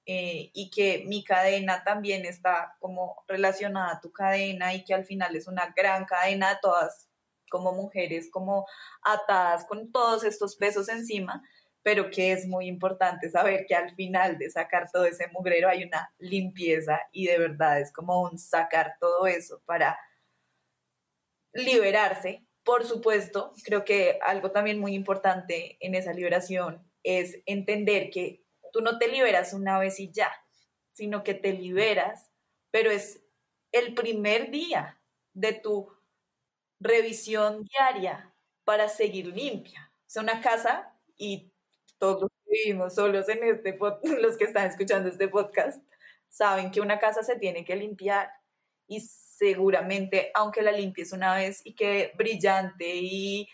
[0.09, 5.05] eh, y que mi cadena también está como relacionada a tu cadena y que al
[5.05, 7.09] final es una gran cadena de todas
[7.51, 8.67] como mujeres, como
[9.03, 11.43] atadas con todos estos pesos encima,
[11.87, 15.85] pero que es muy importante saber que al final de sacar todo ese mugrero hay
[15.85, 19.97] una limpieza y de verdad es como un sacar todo eso para
[21.53, 22.45] liberarse.
[22.65, 28.81] Por supuesto, creo que algo también muy importante en esa liberación es entender que tú
[28.81, 30.33] no te liberas una vez y ya,
[30.93, 32.33] sino que te liberas,
[32.73, 33.23] pero es
[33.71, 35.01] el primer día
[35.35, 35.89] de tu
[36.81, 39.93] revisión diaria para seguir limpia.
[40.05, 41.53] Es una casa y
[41.99, 43.79] todos vivimos solos en este
[44.21, 45.83] los que están escuchando este podcast
[46.29, 48.31] saben que una casa se tiene que limpiar
[48.87, 53.49] y seguramente aunque la limpies una vez y que brillante y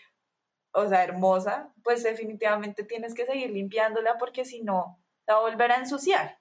[0.73, 5.49] o sea, hermosa, pues definitivamente tienes que seguir limpiándola porque si no, la va a
[5.49, 6.39] volver a ensuciar.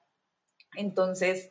[0.74, 1.50] Entonces,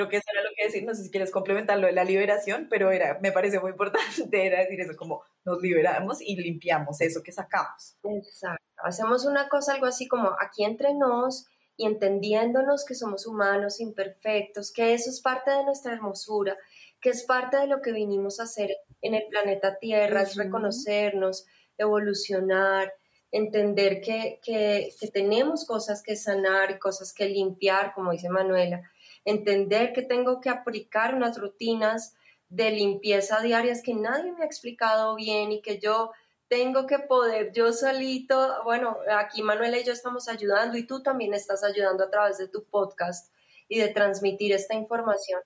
[0.00, 2.04] Creo que eso era lo que decir, no sé si quieres complementar lo de la
[2.04, 7.02] liberación, pero era, me parece muy importante, era decir eso, como nos liberamos y limpiamos
[7.02, 7.98] eso que sacamos.
[8.02, 11.44] Exacto, hacemos una cosa, algo así como aquí entre nos
[11.76, 16.56] y entendiéndonos que somos humanos imperfectos, que eso es parte de nuestra hermosura,
[16.98, 21.44] que es parte de lo que vinimos a hacer en el planeta Tierra, es reconocernos,
[21.76, 22.90] evolucionar,
[23.30, 28.80] entender que, que, que tenemos cosas que sanar y cosas que limpiar, como dice Manuela,
[29.24, 32.14] entender que tengo que aplicar unas rutinas
[32.48, 36.10] de limpieza diarias que nadie me ha explicado bien y que yo
[36.48, 41.32] tengo que poder yo solito, bueno, aquí Manuela y yo estamos ayudando y tú también
[41.32, 43.32] estás ayudando a través de tu podcast
[43.68, 45.40] y de transmitir esta información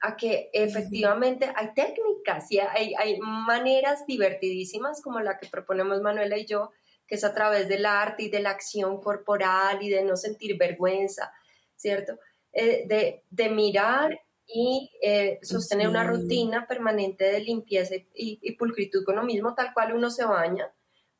[0.00, 6.36] a que efectivamente hay técnicas y hay, hay maneras divertidísimas como la que proponemos Manuela
[6.36, 6.70] y yo,
[7.06, 10.58] que es a través del arte y de la acción corporal y de no sentir
[10.58, 11.32] vergüenza,
[11.76, 12.18] ¿cierto?
[12.52, 19.22] Eh, de, mirar y eh, sostener una rutina permanente de limpieza y, pulcritud con lo
[19.22, 20.68] mismo, tal cual uno se baña.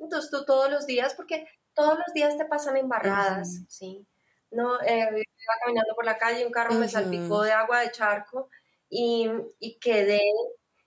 [0.01, 4.05] Entonces tú todos los días, porque todos los días te pasan embarradas, ¿sí?
[4.51, 8.49] No, eh, iba caminando por la calle, un carro me salpicó de agua de charco
[8.89, 10.21] y, y quedé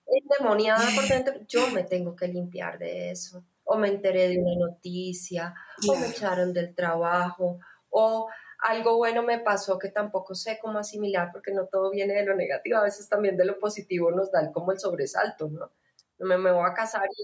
[0.05, 1.35] endemoniada por dentro.
[1.47, 3.45] Yo me tengo que limpiar de eso.
[3.63, 5.53] O me enteré de una noticia,
[5.87, 8.27] o me echaron del trabajo, o
[8.63, 12.33] algo bueno me pasó que tampoco sé cómo asimilar, porque no todo viene de lo
[12.33, 15.71] negativo, a veces también de lo positivo nos dan como el sobresalto, ¿no?
[16.19, 17.23] Me, me voy a casar y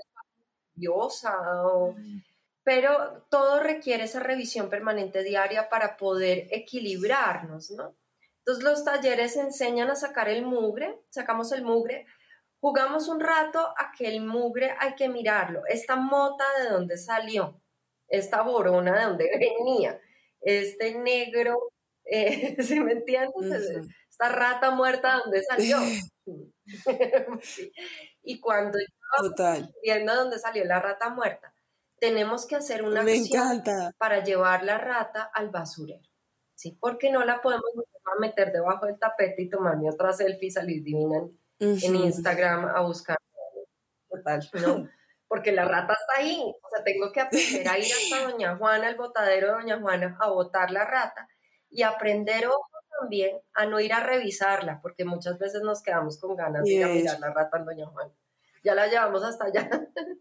[0.79, 1.33] diosa,
[1.95, 2.23] mm.
[2.63, 7.95] pero todo requiere esa revisión permanente diaria para poder equilibrarnos, ¿no?
[8.39, 12.05] Entonces los talleres enseñan a sacar el mugre, sacamos el mugre,
[12.59, 17.61] jugamos un rato a que el mugre hay que mirarlo, esta mota de dónde salió,
[18.09, 20.01] esta borona de dónde venía,
[20.41, 21.71] este negro,
[22.05, 23.89] eh, ¿se me entiendes?
[24.09, 25.77] Esta rata muerta, ¿dónde salió?
[28.21, 28.85] Y cuando yo
[29.81, 31.51] viendo dónde salió la rata muerta,
[31.99, 33.63] tenemos que hacer una acción
[33.97, 36.07] para llevar la rata al basurero.
[36.53, 36.77] ¿sí?
[36.79, 37.65] Porque no la podemos
[38.19, 41.27] meter debajo del tapete y tomarme otra selfie y salir divina
[41.59, 43.17] en, Instagram a buscar.
[44.09, 44.89] Total, no
[45.29, 46.41] porque la rata está ahí.
[46.41, 50.17] O sea, tengo que aprender a ir hasta Doña Juana, el botadero de Doña Juana,
[50.19, 51.29] a botar la rata
[51.69, 52.67] y aprender ojo
[52.99, 56.83] también a no ir a revisarla, porque muchas veces nos quedamos con ganas de ir
[56.83, 58.11] a mirar la rata en Doña Juana.
[58.63, 59.69] Ya la llevamos hasta allá,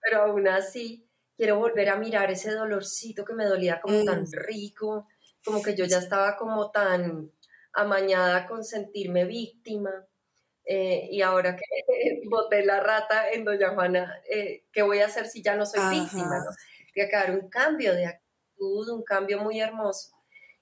[0.00, 1.06] pero aún así
[1.36, 4.32] quiero volver a mirar ese dolorcito que me dolía como tan mm.
[4.32, 5.08] rico,
[5.44, 7.30] como que yo ya estaba como tan
[7.74, 9.90] amañada con sentirme víctima.
[10.66, 11.64] Eh, y ahora que
[12.28, 15.80] boté la rata en Doña Juana, eh, ¿qué voy a hacer si ya no soy
[15.90, 16.38] víctima?
[16.38, 16.50] ¿no?
[16.92, 20.10] Tiene que haber un cambio de actitud, un cambio muy hermoso.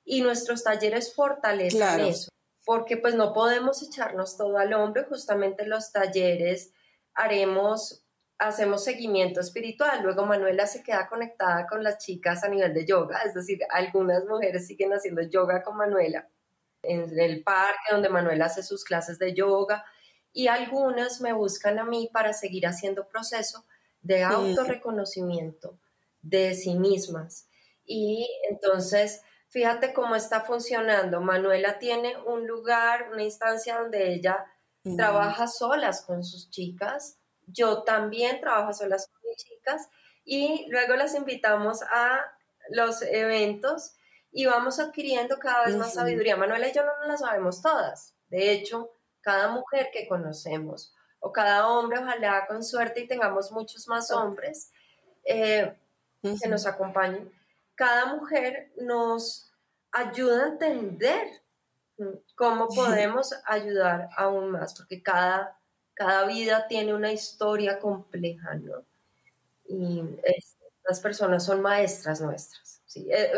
[0.05, 2.31] Y nuestros talleres fortalecen eso,
[2.67, 6.73] porque pues no podemos echarnos todo al hombro, justamente los talleres
[7.15, 8.03] haremos
[8.37, 10.03] hacemos seguimiento espiritual.
[10.03, 14.25] Luego Manuela se queda conectada con las chicas a nivel de yoga, es decir, algunas
[14.27, 16.29] mujeres siguen haciendo yoga con Manuela
[16.87, 19.85] en el parque donde Manuela hace sus clases de yoga
[20.35, 23.65] y algunas me buscan a mí para seguir haciendo proceso
[24.03, 25.79] de autorreconocimiento
[26.21, 27.49] de sí mismas.
[27.87, 31.23] Y entonces, fíjate cómo está funcionando.
[31.23, 34.45] Manuela tiene un lugar, una instancia donde ella
[34.97, 37.17] trabaja solas con sus chicas
[37.47, 39.89] yo también trabajo solas con mis chicas
[40.25, 42.21] y luego las invitamos a
[42.71, 43.95] los eventos
[44.33, 46.37] y vamos adquiriendo cada vez más sabiduría.
[46.37, 48.15] Manuela y yo no nos la sabemos todas.
[48.29, 48.91] De hecho,
[49.25, 54.71] cada mujer que conocemos o cada hombre, ojalá con suerte y tengamos muchos más hombres
[55.25, 55.75] eh,
[56.23, 57.33] que nos acompañen,
[57.75, 59.51] cada mujer nos
[59.91, 61.43] ayuda a entender
[62.35, 65.59] cómo podemos ayudar aún más, porque cada
[65.95, 68.85] cada vida tiene una historia compleja, ¿no?
[69.67, 73.09] Y estas personas son maestras nuestras, ¿sí?
[73.11, 73.33] Eh,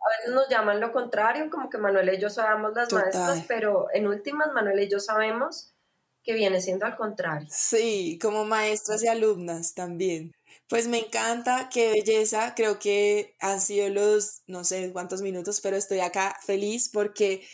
[0.00, 3.88] a veces nos llaman lo contrario, como que Manuel y yo sabemos las maestras, pero
[3.92, 5.74] en últimas Manuel y yo sabemos
[6.22, 7.48] que viene siendo al contrario.
[7.50, 10.32] Sí, como maestras y alumnas también.
[10.68, 12.54] Pues me encanta, qué belleza.
[12.54, 17.46] Creo que han sido los, no sé cuántos minutos, pero estoy acá feliz porque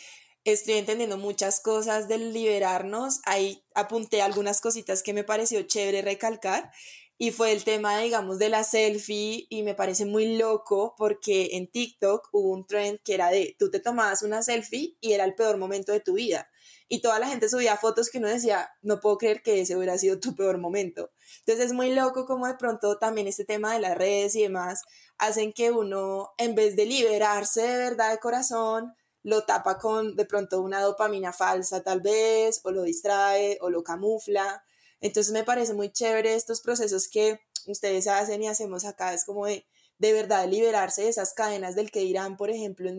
[0.43, 3.21] estoy entendiendo muchas cosas del liberarnos.
[3.25, 6.71] Ahí apunté algunas cositas que me pareció chévere recalcar
[7.17, 11.67] y fue el tema, digamos, de la selfie y me parece muy loco porque en
[11.67, 15.33] TikTok hubo un trend que era de tú te tomabas una selfie y era el
[15.33, 16.49] peor momento de tu vida.
[16.87, 19.97] Y toda la gente subía fotos que uno decía, no puedo creer que ese hubiera
[19.97, 21.11] sido tu peor momento.
[21.39, 24.83] Entonces es muy loco como de pronto también este tema de las redes y demás
[25.17, 30.25] hacen que uno, en vez de liberarse de verdad de corazón, lo tapa con de
[30.25, 34.63] pronto una dopamina falsa tal vez, o lo distrae, o lo camufla.
[35.01, 39.45] Entonces me parece muy chévere estos procesos que ustedes hacen y hacemos acá, es como
[39.45, 39.65] de,
[39.97, 42.91] de verdad liberarse de esas cadenas del que dirán, por ejemplo,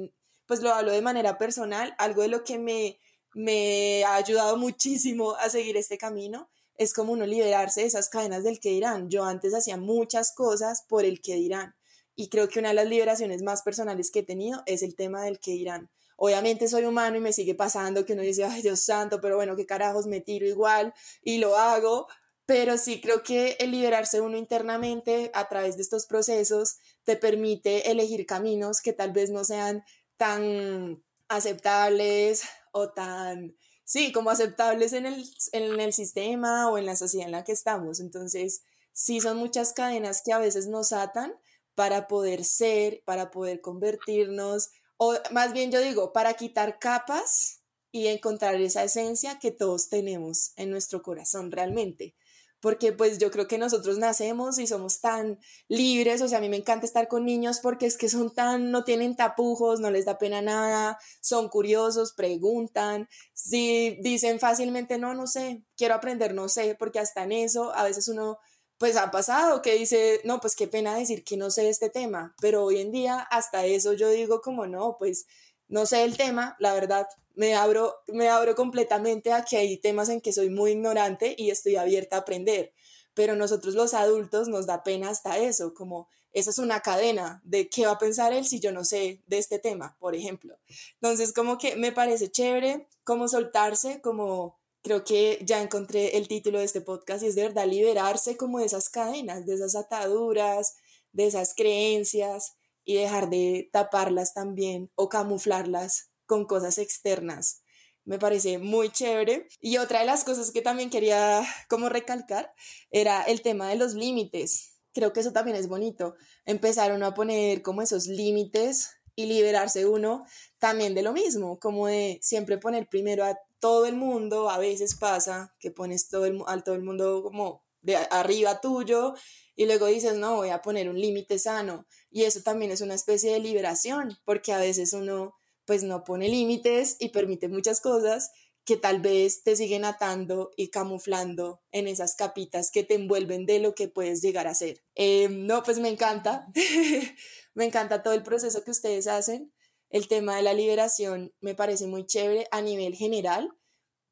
[0.47, 2.99] pues lo hablo de manera personal, algo de lo que me,
[3.35, 8.45] me ha ayudado muchísimo a seguir este camino, es como uno liberarse de esas cadenas
[8.45, 9.11] del que dirán.
[9.11, 11.75] Yo antes hacía muchas cosas por el que dirán
[12.15, 15.23] y creo que una de las liberaciones más personales que he tenido es el tema
[15.23, 15.91] del que dirán.
[16.21, 19.55] Obviamente soy humano y me sigue pasando que uno dice, ay Dios santo, pero bueno,
[19.55, 22.09] qué carajos, me tiro igual y lo hago.
[22.45, 27.93] Pero sí creo que el liberarse uno internamente a través de estos procesos te permite
[27.93, 29.85] elegir caminos que tal vez no sean
[30.17, 36.97] tan aceptables o tan, sí, como aceptables en el, en el sistema o en la
[36.97, 38.01] sociedad en la que estamos.
[38.01, 41.33] Entonces, sí son muchas cadenas que a veces nos atan
[41.77, 48.09] para poder ser, para poder convertirnos o más bien yo digo, para quitar capas y
[48.09, 52.15] encontrar esa esencia que todos tenemos en nuestro corazón realmente.
[52.61, 56.49] Porque pues yo creo que nosotros nacemos y somos tan libres, o sea, a mí
[56.49, 60.07] me encanta estar con niños porque es que son tan, no tienen tapujos, no les
[60.07, 66.49] da pena nada, son curiosos, preguntan, si dicen fácilmente, no, no sé, quiero aprender, no
[66.49, 68.39] sé, porque hasta en eso a veces uno
[68.79, 72.35] pues ha pasado que dice, no, pues qué pena decir que no sé este tema,
[72.41, 75.27] pero hoy en día hasta eso yo digo como no, pues
[75.67, 80.09] no sé el tema, la verdad, me abro, me abro completamente a que hay temas
[80.09, 82.73] en que soy muy ignorante y estoy abierta a aprender,
[83.15, 87.69] pero nosotros los adultos nos da pena hasta eso, como esa es una cadena de
[87.69, 90.57] qué va a pensar él si yo no sé de este tema, por ejemplo.
[90.95, 94.58] Entonces, como que me parece chévere como soltarse, como
[94.89, 98.59] creo que ya encontré el título de este podcast y es de verdad liberarse como
[98.59, 100.77] de esas cadenas, de esas ataduras,
[101.13, 107.61] de esas creencias y dejar de taparlas también o camuflarlas con cosas externas.
[108.07, 109.47] Me parece muy chévere.
[109.61, 112.51] Y otra de las cosas que también quería como recalcar
[112.91, 114.81] era el tema de los límites.
[114.95, 116.15] Creo que eso también es bonito.
[116.47, 120.25] Empezaron a poner como esos límites y liberarse uno
[120.59, 124.95] también de lo mismo, como de siempre poner primero a todo el mundo, a veces
[124.95, 129.15] pasa que pones todo el, al todo el mundo como de arriba tuyo
[129.57, 131.87] y luego dices, no, voy a poner un límite sano.
[132.11, 135.35] Y eso también es una especie de liberación, porque a veces uno
[135.65, 138.31] pues no pone límites y permite muchas cosas
[138.65, 143.59] que tal vez te siguen atando y camuflando en esas capitas que te envuelven de
[143.59, 144.85] lo que puedes llegar a ser.
[144.95, 146.47] Em, no, pues me encanta,
[147.55, 149.53] me encanta todo el proceso que ustedes hacen
[149.91, 153.51] el tema de la liberación me parece muy chévere a nivel general.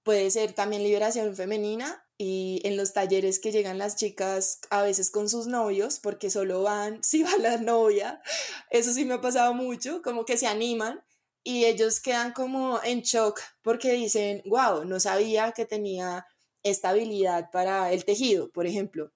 [0.03, 5.11] Puede ser también liberación femenina y en los talleres que llegan las chicas a veces
[5.11, 8.21] con sus novios, porque solo van si va la novia.
[8.71, 11.03] Eso sí me ha pasado mucho, como que se animan
[11.45, 16.27] y ellos quedan como en shock porque dicen, wow, no sabía que tenía
[16.63, 19.13] esta habilidad para el tejido, por ejemplo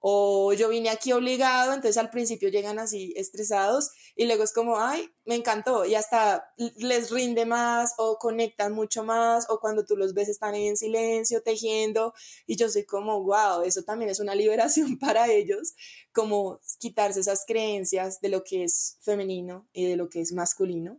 [0.00, 4.78] o yo vine aquí obligado, entonces al principio llegan así estresados y luego es como,
[4.78, 9.96] ay, me encantó y hasta les rinde más o conectan mucho más o cuando tú
[9.96, 12.14] los ves están en silencio tejiendo
[12.46, 15.74] y yo soy como, wow, eso también es una liberación para ellos,
[16.12, 20.98] como quitarse esas creencias de lo que es femenino y de lo que es masculino.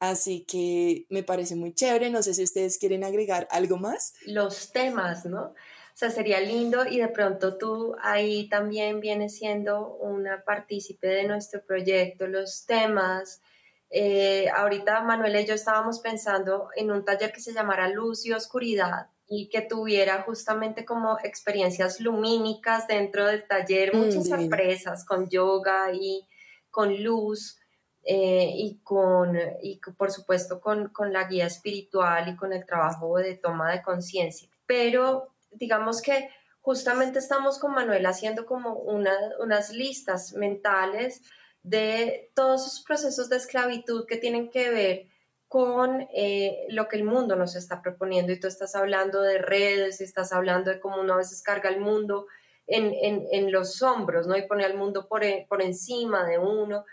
[0.00, 4.14] Así que me parece muy chévere, no sé si ustedes quieren agregar algo más.
[4.26, 5.54] Los temas, ¿no?
[5.98, 11.60] Sea, sería lindo y de pronto tú ahí también vienes siendo una partícipe de nuestro
[11.64, 13.42] proyecto, los temas.
[13.90, 18.32] Eh, ahorita Manuela y yo estábamos pensando en un taller que se llamara Luz y
[18.32, 25.28] Oscuridad y que tuviera justamente como experiencias lumínicas dentro del taller, mm, muchas sorpresas con
[25.28, 26.24] yoga y
[26.70, 27.58] con luz.
[28.04, 33.18] Eh, y, con, y por supuesto con, con la guía espiritual y con el trabajo
[33.18, 34.48] de toma de conciencia.
[34.64, 36.30] Pero digamos que
[36.60, 41.22] justamente estamos con Manuel haciendo como unas listas mentales
[41.62, 45.06] de todos esos procesos de esclavitud que tienen que ver
[45.48, 48.32] con eh, lo que el mundo nos está proponiendo.
[48.32, 51.80] Y tú estás hablando de redes, estás hablando de cómo uno a veces carga el
[51.80, 52.26] mundo
[52.66, 54.36] en, los hombros, ¿no?
[54.36, 56.84] Y pone al mundo por, e, por encima de uno.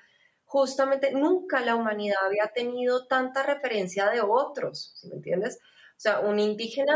[0.45, 5.59] Justamente nunca la humanidad había tenido tanta referencia de otros, ¿sí me entiendes?
[5.97, 6.95] O sea, un indígena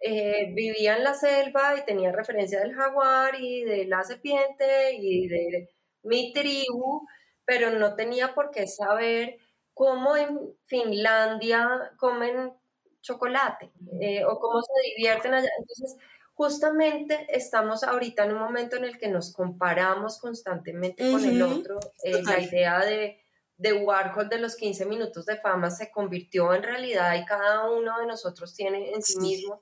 [0.00, 5.28] eh, vivía en la selva y tenía referencia del jaguar y de la serpiente y
[5.28, 5.68] de
[6.02, 7.06] mi tribu,
[7.44, 9.36] pero no tenía por qué saber
[9.74, 12.54] cómo en Finlandia comen
[13.02, 15.50] chocolate eh, o cómo se divierten allá.
[15.58, 15.96] Entonces,
[16.32, 21.78] justamente estamos ahorita en un momento en el que nos comparamos constantemente con el otro.
[22.04, 23.22] Eh, la idea de,
[23.58, 27.98] de Warhol de los 15 minutos de fama se convirtió en realidad y cada uno
[28.00, 29.60] de nosotros tiene en sí mismo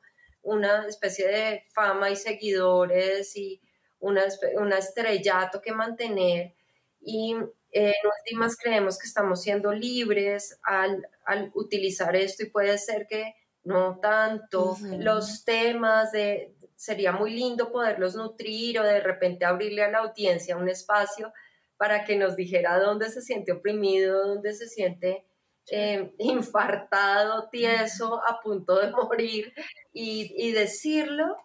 [0.49, 3.61] una especie de fama y seguidores y
[4.01, 4.25] una,
[4.57, 6.55] una estrellato que mantener
[7.01, 7.35] y
[7.71, 11.07] en últimas creemos que estamos siendo libres al,
[11.55, 13.35] utilizar esto y puede ser que
[13.65, 14.77] no tanto.
[14.99, 20.57] Los temas de sería muy lindo poderlos nutrir o de repente abrirle a la audiencia
[20.57, 21.33] un espacio
[21.77, 25.27] para que nos dijera dónde se siente oprimido, dónde se siente
[25.71, 29.53] eh, infartado, tieso, a punto de morir
[29.93, 31.37] y, decirlo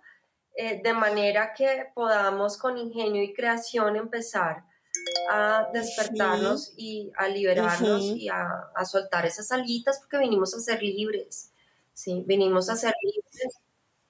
[0.56, 4.64] eh, de manera que podamos con ingenio y creación empezar
[5.30, 10.82] a despertarnos y a liberarnos y a, a, soltar esas alitas porque venimos a ser
[10.84, 11.52] libres,
[11.94, 12.24] ¿sí?
[12.28, 13.60] Venimos a ser libres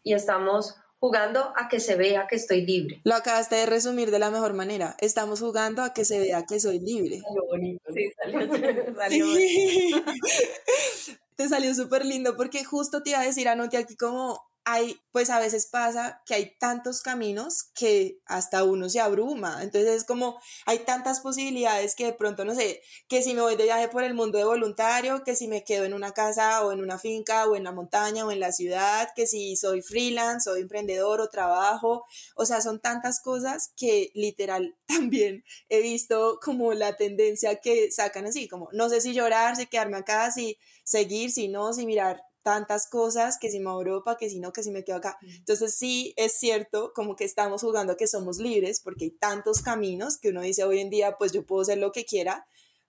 [0.04, 3.02] y estamos jugando a que se vea que estoy libre.
[3.04, 4.96] Lo acabaste de resumir de la mejor manera.
[5.00, 7.20] Estamos jugando a que se vea que soy libre.
[7.20, 7.84] Salió bonito.
[7.94, 8.40] Sí, salió,
[11.36, 15.30] Te salió súper lindo porque justo te iba a decir, Anote, aquí como hay, pues
[15.30, 19.62] a veces pasa que hay tantos caminos que hasta uno se abruma.
[19.62, 23.56] Entonces es como, hay tantas posibilidades que de pronto, no sé, que si me voy
[23.56, 26.72] de viaje por el mundo de voluntario, que si me quedo en una casa o
[26.72, 30.50] en una finca o en la montaña o en la ciudad, que si soy freelance,
[30.50, 32.06] soy emprendedor o trabajo.
[32.36, 38.26] O sea, son tantas cosas que literal también he visto como la tendencia que sacan
[38.28, 42.24] así, como no sé si llorar, si quedarme acá, si seguir, si no, si mirar
[42.44, 45.18] tantas cosas, que si me a Europa, que si no, que si me quedo acá.
[45.22, 49.62] Entonces sí es cierto como que estamos jugando a que somos libres porque hay tantos
[49.62, 52.46] caminos que uno dice hoy en día pues yo puedo hacer lo que quiera,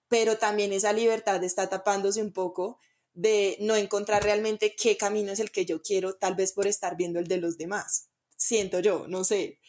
[0.07, 2.77] pero también esa libertad está tapándose un poco
[3.13, 6.97] de no encontrar realmente qué camino es el que yo quiero, tal vez por estar
[6.97, 8.09] viendo el de los demás.
[8.35, 9.59] Siento yo, no sé.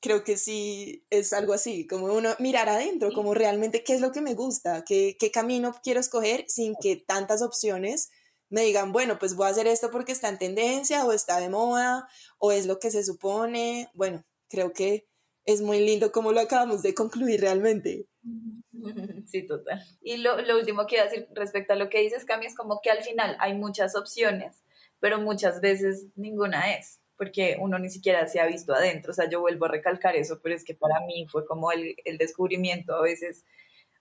[0.00, 4.12] Creo que sí es algo así, como uno mirar adentro, como realmente qué es lo
[4.12, 8.10] que me gusta, qué, qué camino quiero escoger sin que tantas opciones
[8.48, 11.48] me digan, bueno, pues voy a hacer esto porque está en tendencia o está de
[11.48, 13.88] moda o es lo que se supone.
[13.94, 15.06] Bueno, creo que
[15.44, 18.06] es muy lindo como lo acabamos de concluir realmente.
[19.26, 19.82] Sí, total.
[20.00, 22.54] Y lo, lo último que iba a decir respecto a lo que dices, Cami, es
[22.54, 24.62] como que al final hay muchas opciones,
[25.00, 29.10] pero muchas veces ninguna es, porque uno ni siquiera se ha visto adentro.
[29.10, 31.96] O sea, yo vuelvo a recalcar eso, pero es que para mí fue como el,
[32.04, 33.44] el descubrimiento a veces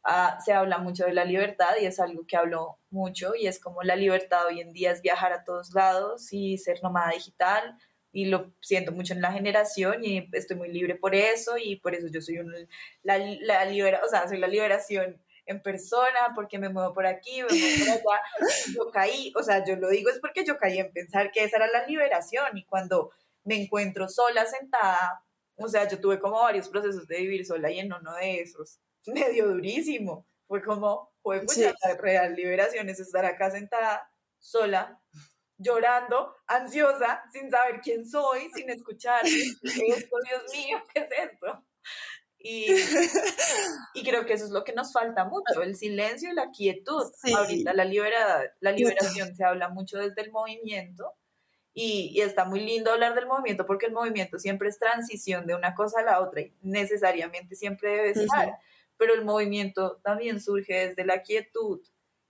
[0.07, 3.59] Ah, se habla mucho de la libertad y es algo que hablo mucho y es
[3.59, 7.75] como la libertad hoy en día es viajar a todos lados y ser nómada digital
[8.11, 11.95] y lo siento mucho en la generación y estoy muy libre por eso y por
[11.95, 12.37] eso yo soy
[13.01, 17.41] la, la libera, o sea, soy la liberación en persona porque me muevo por aquí,
[17.41, 18.23] me muevo por allá,
[18.75, 21.57] yo caí, o sea, yo lo digo es porque yo caí en pensar que esa
[21.57, 23.11] era la liberación y cuando
[23.43, 25.23] me encuentro sola sentada,
[25.55, 28.79] o sea, yo tuve como varios procesos de vivir sola y en uno de esos
[29.13, 30.25] medio durísimo.
[30.47, 34.07] Fue como, fue mucha real liberación es estar acá sentada
[34.39, 35.01] sola,
[35.57, 39.21] llorando, ansiosa, sin saber quién soy, sin escuchar
[39.63, 41.65] esto, Dios mío, ¿qué es esto?
[42.37, 42.67] Y,
[43.95, 47.11] y, creo que eso es lo que nos falta mucho, el silencio y la quietud.
[47.35, 51.15] Ahorita la, libera, la liberación se habla mucho desde el movimiento
[51.73, 55.55] y, y, está muy lindo hablar del movimiento porque el movimiento siempre es transición de
[55.55, 58.59] una cosa a la otra y necesariamente siempre debe estar,
[58.97, 61.81] pero el movimiento también surge desde la quietud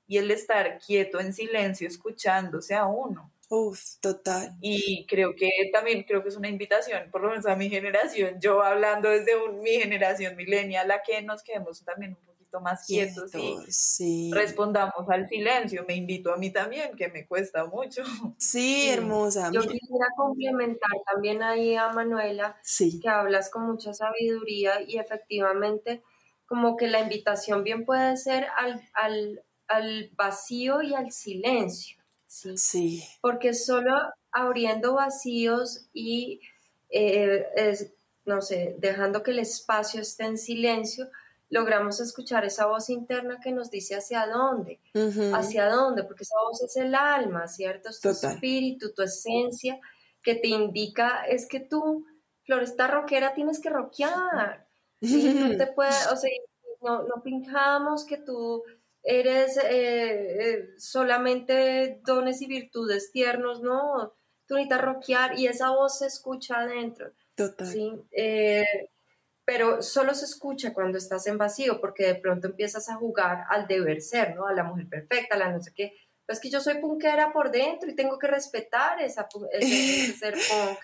[0.08, 3.32] y el estar quieto en silencio escuchándose a uno.
[3.50, 4.56] Uf, total.
[4.62, 8.40] Y creo que también creo que es una invitación, por lo menos a mi generación,
[8.40, 13.32] yo hablando desde mi generación milenial, a que nos quedemos también un poquito más quietos
[14.00, 15.86] y respondamos al silencio.
[15.88, 18.04] Me invito a mí también, que me cuesta mucho.
[18.38, 19.52] Sí, hermosa.
[19.54, 22.58] Yo quisiera complementar también ahí a Manuela,
[23.02, 26.02] que hablas con mucha sabiduría y efectivamente
[26.46, 31.98] como que la invitación bien puede ser al, al, al vacío y al silencio.
[32.28, 33.04] ¿sí?
[33.22, 33.94] Porque solo
[34.32, 36.42] abriendo vacíos y,
[36.90, 37.46] eh,
[38.26, 41.10] no sé, dejando que el espacio esté en silencio,
[41.50, 44.80] logramos escuchar esa voz interna que nos dice hacia dónde,
[45.34, 47.90] hacia dónde, porque esa voz es el alma, ¿cierto?
[47.90, 49.80] Es tu espíritu, tu esencia,
[50.22, 52.06] que te indica, es que tú,
[52.44, 53.70] Floresta rockera, tienes que
[55.06, 56.30] No te puedes, o sea,
[56.82, 58.64] no, no pinjamos que tú
[59.04, 64.16] eres eh, eh, solamente dones y virtudes tiernos, no,
[64.48, 67.12] tú necesitas rockear y esa voz se escucha adentro.
[67.36, 67.68] Total.
[67.68, 67.92] ¿sí?
[68.12, 68.90] Eh,
[69.46, 73.68] pero solo se escucha cuando estás en vacío, porque de pronto empiezas a jugar al
[73.68, 74.48] deber ser, ¿no?
[74.48, 75.94] A la mujer perfecta, a la no sé qué.
[76.26, 80.34] Pero es que yo soy punkera por dentro y tengo que respetar esa, ese, ser
[80.50, 80.80] punk.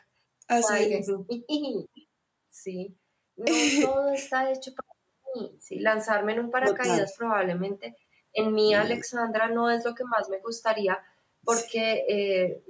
[0.48, 1.08] Así es.
[2.54, 2.98] Sí.
[3.36, 3.46] No
[3.86, 4.90] todo está hecho para
[5.36, 5.58] mí.
[5.60, 7.96] Sí, lanzarme en un paracaídas probablemente
[8.34, 10.98] en mí, Alexandra, no es lo que más me gustaría
[11.44, 12.64] porque eh,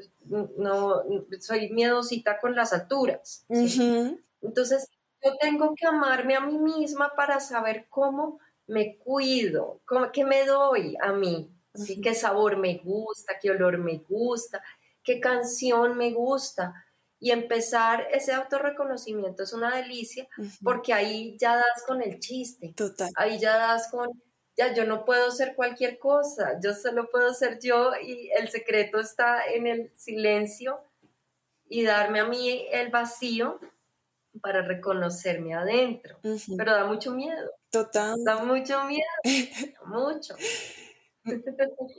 [0.58, 1.04] no
[1.40, 3.46] soy miedosita con las alturas.
[3.50, 4.90] Entonces,
[5.24, 10.46] yo tengo que amarme a mí misma para saber cómo me cuido, cómo, qué me
[10.46, 11.52] doy a mí,
[12.02, 14.64] qué sabor me gusta, qué olor me gusta,
[15.04, 16.74] qué canción me gusta.
[17.24, 20.28] Y empezar ese autorreconocimiento es una delicia
[20.64, 23.10] porque ahí ya das con el chiste, Total.
[23.16, 24.10] ahí ya das con
[24.58, 29.00] ya yo no puedo ser cualquier cosa, yo solo puedo ser yo y el secreto
[29.00, 30.82] está en el silencio
[31.70, 33.60] y darme a mí el vacío
[34.42, 36.18] para reconocerme adentro.
[36.58, 37.52] Pero da mucho miedo.
[37.70, 38.22] Total.
[38.24, 39.06] Da mucho miedo,
[39.86, 40.36] mucho.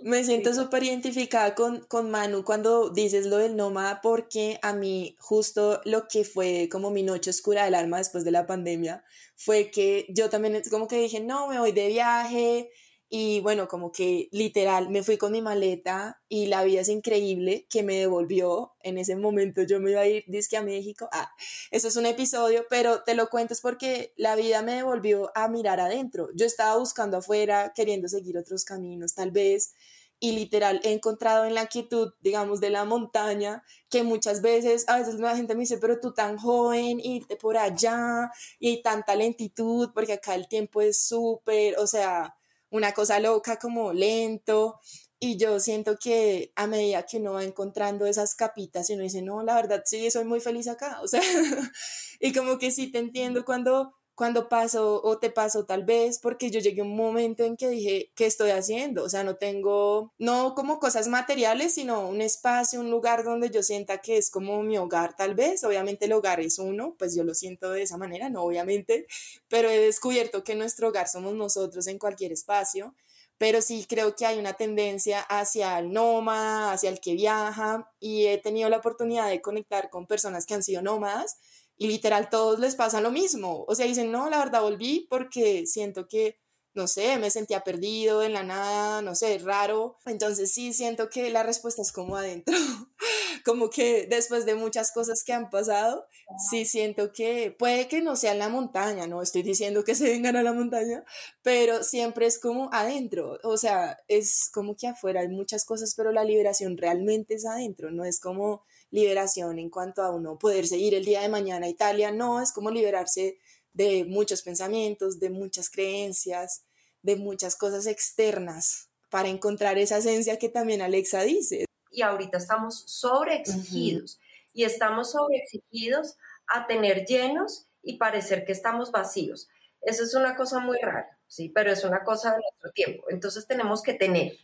[0.02, 5.16] Me siento súper identificada con, con Manu cuando dices lo del nómada porque a mí
[5.20, 9.04] justo lo que fue como mi noche oscura del alma después de la pandemia
[9.36, 12.70] fue que yo también como que dije, no, me voy de viaje,
[13.14, 17.66] y bueno, como que literal me fui con mi maleta y la vida es increíble
[17.68, 18.72] que me devolvió.
[18.80, 21.10] En ese momento yo me iba a ir disque a México.
[21.12, 21.30] Ah,
[21.70, 25.48] eso es un episodio, pero te lo cuento es porque la vida me devolvió a
[25.48, 26.30] mirar adentro.
[26.34, 29.74] Yo estaba buscando afuera, queriendo seguir otros caminos tal vez.
[30.18, 34.98] Y literal he encontrado en la quietud, digamos, de la montaña, que muchas veces, a
[34.98, 39.90] veces la gente me dice, pero tú tan joven, irte por allá y tanta lentitud,
[39.92, 42.36] porque acá el tiempo es súper, o sea,
[42.72, 44.80] una cosa loca, como lento.
[45.20, 49.22] Y yo siento que a medida que uno va encontrando esas capitas y uno dice,
[49.22, 51.00] no, la verdad sí, soy muy feliz acá.
[51.02, 51.22] O sea,
[52.20, 56.50] y como que sí te entiendo cuando cuando paso o te paso tal vez, porque
[56.50, 59.04] yo llegué a un momento en que dije, ¿qué estoy haciendo?
[59.04, 63.62] O sea, no tengo, no como cosas materiales, sino un espacio, un lugar donde yo
[63.62, 65.64] sienta que es como mi hogar tal vez.
[65.64, 69.06] Obviamente el hogar es uno, pues yo lo siento de esa manera, no obviamente,
[69.48, 72.94] pero he descubierto que nuestro hogar somos nosotros en cualquier espacio.
[73.38, 78.26] Pero sí creo que hay una tendencia hacia el nómada, hacia el que viaja, y
[78.26, 81.38] he tenido la oportunidad de conectar con personas que han sido nómadas
[81.82, 83.64] y literal todos les pasa lo mismo.
[83.66, 86.38] O sea, dicen, no, la verdad volví porque siento que,
[86.74, 89.96] no sé, me sentía perdido en la nada, no sé, raro.
[90.06, 92.54] Entonces sí siento que la respuesta es como adentro.
[93.44, 96.06] como que después de muchas cosas que han pasado,
[96.48, 100.04] sí siento que puede que no sea en la montaña, no estoy diciendo que se
[100.04, 101.04] vengan a la montaña,
[101.42, 103.40] pero siempre es como adentro.
[103.42, 107.90] O sea, es como que afuera hay muchas cosas, pero la liberación realmente es adentro,
[107.90, 108.62] no es como
[108.92, 112.52] liberación en cuanto a uno poder seguir el día de mañana a Italia, no, es
[112.52, 113.38] como liberarse
[113.72, 116.64] de muchos pensamientos, de muchas creencias,
[117.02, 121.64] de muchas cosas externas para encontrar esa esencia que también Alexa dice.
[121.90, 124.20] Y ahorita estamos sobreexigidos
[124.52, 126.16] y estamos sobreexigidos
[126.46, 129.48] a tener llenos y parecer que estamos vacíos.
[129.80, 133.04] Eso es una cosa muy rara, sí, pero es una cosa de nuestro tiempo.
[133.08, 134.38] Entonces tenemos que tener,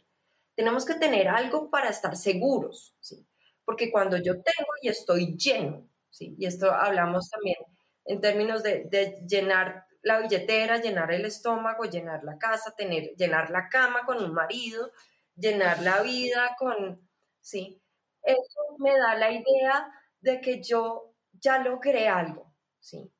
[0.56, 3.27] tenemos que tener algo para estar seguros, ¿sí?
[3.68, 6.34] Porque cuando yo tengo y estoy lleno, ¿sí?
[6.38, 7.58] y esto hablamos también
[8.06, 13.68] en términos de, llenar la billetera, llenar el estómago, llenar la casa, tener, llenar la
[13.68, 14.90] cama con un marido,
[15.36, 17.06] llenar la vida con,
[17.42, 17.78] sí.
[18.22, 23.12] Eso me da la idea de que yo ya logré algo, sí,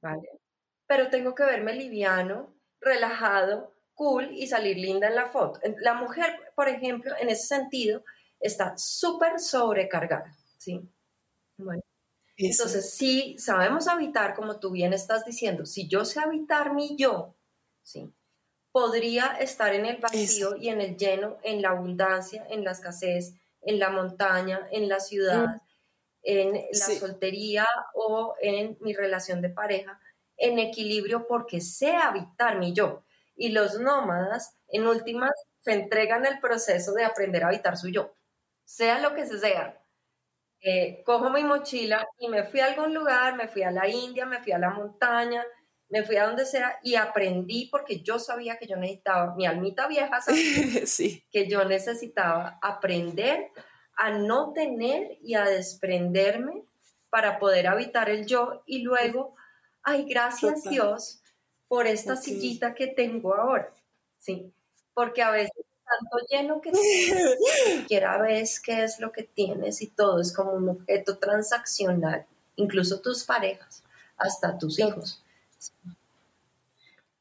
[0.00, 0.30] ¿vale?
[0.86, 5.60] Pero tengo que verme liviano, relajado, cool y salir linda en la foto.
[5.82, 8.02] La mujer, por ejemplo, en ese sentido,
[8.40, 10.88] está súper sobrecargada, ¿sí?
[11.56, 11.82] Bueno.
[12.36, 17.36] Entonces, si sabemos habitar, como tú bien estás diciendo, si yo sé habitar mi yo,
[17.82, 18.12] ¿sí?
[18.72, 23.34] podría estar en el vacío y en el lleno, en la abundancia, en la escasez,
[23.62, 25.60] en la montaña, en la ciudad, mm.
[26.22, 30.00] en la soltería o en mi relación de pareja,
[30.36, 33.04] en equilibrio porque sé habitar mi yo.
[33.34, 38.14] Y los nómadas, en últimas, se entregan el proceso de aprender a habitar su yo,
[38.70, 39.82] sea lo que sea.
[40.60, 44.26] Eh, cojo mi mochila y me fui a algún lugar, me fui a la India,
[44.26, 45.44] me fui a la montaña,
[45.88, 49.88] me fui a donde sea y aprendí porque yo sabía que yo necesitaba, mi almita
[49.88, 51.24] vieja sabía sí.
[51.32, 53.50] que yo necesitaba aprender
[53.96, 56.62] a no tener y a desprenderme
[57.08, 59.34] para poder habitar el yo y luego,
[59.82, 61.22] ay, gracias Dios
[61.66, 63.72] por esta sillita que tengo ahora,
[64.16, 64.52] ¿sí?
[64.94, 66.70] Porque a veces tanto lleno que
[67.66, 72.26] ni siquiera ves qué es lo que tienes y todo es como un objeto transaccional,
[72.56, 73.82] incluso tus parejas,
[74.16, 75.22] hasta tus hijos.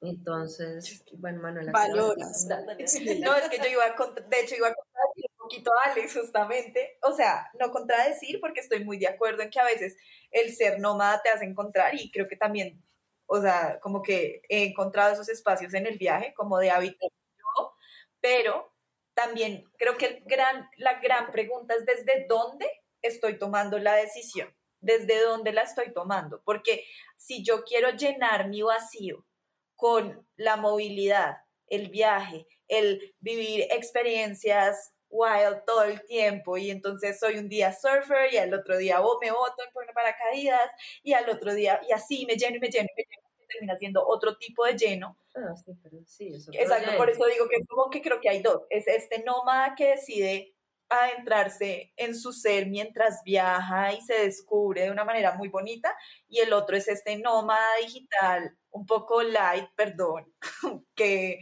[0.02, 1.72] Entonces, bueno, Manuela.
[1.72, 2.46] Valoras.
[2.46, 6.14] No, es que yo iba a, de hecho, iba a contradecir un poquito a Alex,
[6.14, 6.98] justamente.
[7.02, 9.98] O sea, no contradecir, porque estoy muy de acuerdo en que a veces
[10.32, 12.82] el ser nómada te hace encontrar, y creo que también,
[13.26, 17.19] o sea, como que he encontrado esos espacios en el viaje, como de habitar yo,
[18.22, 18.74] pero
[19.14, 22.68] también creo que el gran, la gran pregunta es desde dónde
[23.02, 26.86] estoy tomando la decisión, desde dónde la estoy tomando, porque
[27.18, 29.26] si yo quiero llenar mi vacío
[29.76, 37.38] con la movilidad, el viaje, el vivir experiencias wild todo el tiempo y entonces soy
[37.38, 40.70] un día surfer y al otro día me boto en paracaídas
[41.04, 43.78] y al otro día y así me lleno y me lleno y me lleno termina
[43.78, 45.18] siendo otro tipo de lleno.
[45.36, 48.42] Ah, sí, pero sí, Exacto, por eso digo que es como que creo que hay
[48.42, 48.64] dos.
[48.70, 50.56] Es este nómada que decide
[50.90, 55.96] adentrarse en su ser mientras viaja y se descubre de una manera muy bonita
[56.28, 60.34] y el otro es este nómada digital un poco light, perdón,
[60.96, 61.40] que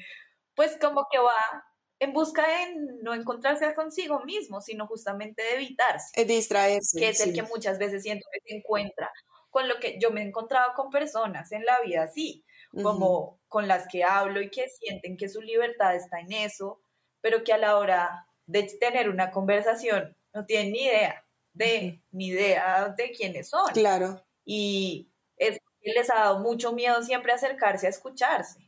[0.53, 1.65] pues como que va
[1.99, 6.09] en busca de no encontrarse consigo mismo, sino justamente de evitarse.
[6.13, 6.99] Es distraerse.
[6.99, 9.11] Que es el que muchas veces siento que se encuentra
[9.49, 12.45] con lo que yo me he encontrado con personas en la vida así,
[12.83, 16.81] como con las que hablo y que sienten que su libertad está en eso,
[17.21, 22.27] pero que a la hora de tener una conversación no tienen ni idea de, ni
[22.27, 23.71] idea de quiénes son.
[23.73, 24.23] Claro.
[24.45, 25.59] Y es
[25.93, 28.59] les ha dado mucho miedo siempre acercarse a escucharse.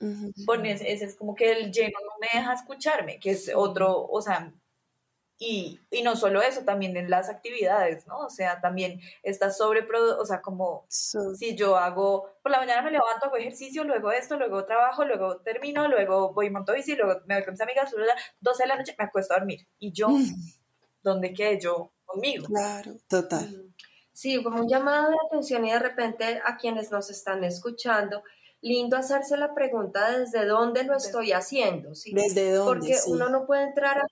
[0.00, 4.52] ese, es como que el lleno no me deja escucharme, que es otro, o sea,
[5.38, 8.18] y, y, no solo eso, también en las actividades, ¿no?
[8.20, 12.90] O sea, también está sobre, o sea, como si yo hago, por la mañana me
[12.90, 17.20] levanto, hago ejercicio, luego esto, luego trabajo, luego termino, luego voy y monto bici, luego
[17.26, 17.94] me voy con mis amigas,
[18.40, 19.66] 12 de la noche me acuesto a dormir.
[19.78, 20.08] Y yo,
[21.02, 22.46] ¿dónde quedé yo conmigo?
[22.46, 23.74] Claro, total.
[24.12, 28.22] Sí, como un llamado de atención y de repente a quienes nos están escuchando,
[28.62, 32.14] lindo hacerse la pregunta desde dónde lo estoy haciendo, ¿sí?
[32.14, 34.06] Desde dónde, Porque uno no puede entrar a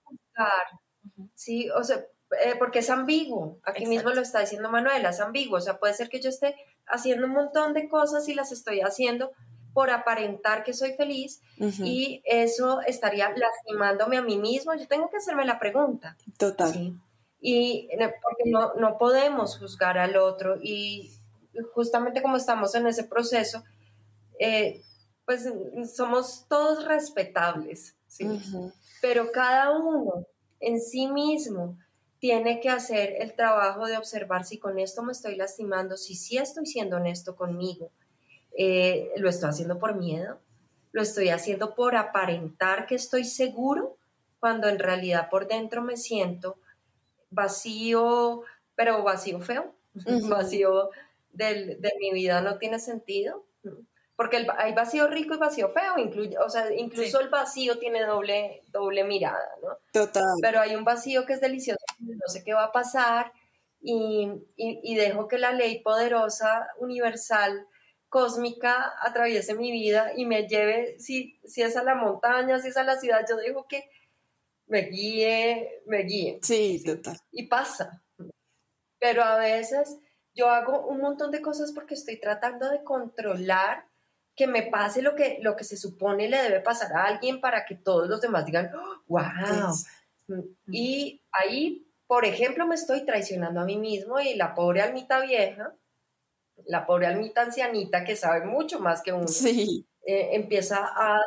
[1.35, 2.05] Sí, o sea,
[2.45, 3.59] eh, porque es ambiguo.
[3.65, 5.59] Aquí mismo lo está diciendo Manuela, es ambiguo.
[5.59, 8.81] O sea, puede ser que yo esté haciendo un montón de cosas y las estoy
[8.81, 9.33] haciendo
[9.73, 14.73] por aparentar que soy feliz y eso estaría lastimándome a mí mismo.
[14.75, 16.17] Yo tengo que hacerme la pregunta.
[16.39, 16.95] Total.
[17.41, 17.89] Y
[18.23, 21.13] porque no, no podemos juzgar al otro y
[21.75, 23.65] justamente como estamos en ese proceso,
[24.39, 24.81] eh,
[25.25, 25.53] pues
[25.93, 28.29] somos todos respetables, ¿sí?
[29.01, 30.27] Pero cada uno
[30.67, 31.79] en sí mismo
[32.19, 36.39] tiene que hacer el trabajo de observar si con esto me estoy lastimando, si sí
[36.39, 37.91] estoy siendo honesto conmigo.
[38.57, 40.41] Eh, ¿Lo estoy haciendo por miedo?
[40.93, 43.99] ¿Lo estoy haciendo por aparentar que estoy seguro?
[44.41, 46.59] Cuando en realidad por dentro me siento
[47.31, 48.43] vacío,
[48.75, 49.75] pero vacío feo,
[50.29, 50.91] vacío
[51.33, 53.45] de mi vida no tiene sentido
[54.17, 58.63] porque hay vacío rico y vacío feo, incluye, o sea, incluso el vacío tiene doble,
[58.69, 59.79] doble mirada, ¿no?
[59.93, 60.39] Total.
[60.41, 63.33] Pero hay un vacío que es delicioso, no sé qué va a pasar
[63.81, 67.67] y, y, dejo que la ley poderosa, universal,
[68.09, 72.77] cósmica, atraviese mi vida y me lleve, si, si es a la montaña, si es
[72.77, 73.91] a la ciudad, yo dejo que
[74.69, 76.39] me guíe, me guíe.
[76.43, 77.19] Sí, total.
[77.33, 78.03] Y pasa.
[78.99, 79.99] Pero a veces
[80.35, 83.85] yo hago un montón de cosas porque estoy tratando de controlar
[84.37, 87.65] que me pase lo que, lo que se supone le debe pasar a alguien para
[87.65, 88.71] que todos los demás digan,
[89.07, 89.23] wow.
[90.27, 90.41] Mm,
[90.73, 95.75] y ahí, por ejemplo, me estoy traicionando a mí mismo y la pobre almita vieja,
[96.67, 99.87] la pobre almita ancianita que sabe mucho más que uno, sí.
[100.07, 101.21] Eh, empieza a...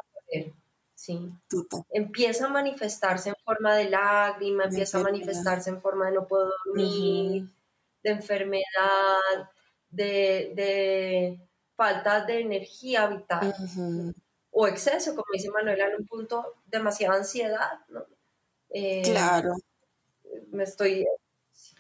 [0.94, 1.32] Sí.
[1.92, 6.52] Empieza a manifestarse en forma de lágrima, empieza a manifestarse en forma de no puedo
[6.66, 7.48] dormir,
[8.04, 9.52] de enfermedad,
[9.90, 11.40] de,
[11.78, 13.56] falta de energía vital
[14.52, 17.80] o exceso, como dice Manuela, en un punto demasiada ansiedad.
[18.72, 19.54] Eh, claro.
[20.52, 21.06] Me estoy,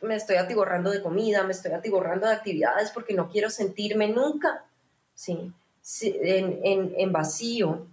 [0.01, 4.65] me estoy atiborrando de comida, me estoy atiborrando de actividades porque no quiero sentirme nunca
[5.15, 5.51] sí,
[6.21, 7.87] en, en vacío.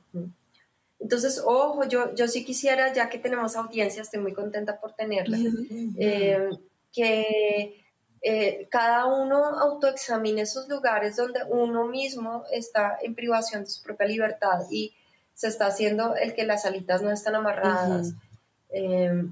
[1.01, 5.39] Entonces, ojo, yo, yo sí quisiera, ya que tenemos audiencia, estoy muy contenta por tenerla,
[5.99, 6.49] eh,
[6.93, 7.84] que
[8.27, 14.07] eh, cada uno autoexamine esos lugares donde uno mismo está en privación de su propia
[14.07, 14.95] libertad y
[15.35, 18.15] se está haciendo el que las alitas no están amarradas.
[18.71, 19.27] Eh,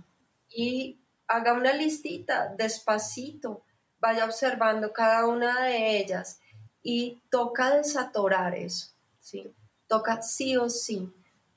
[0.51, 3.65] y haga una listita despacito,
[3.99, 6.39] vaya observando cada una de ellas
[6.83, 8.89] y toca desatorar eso,
[9.19, 9.55] ¿sí?
[9.87, 11.11] Toca sí o sí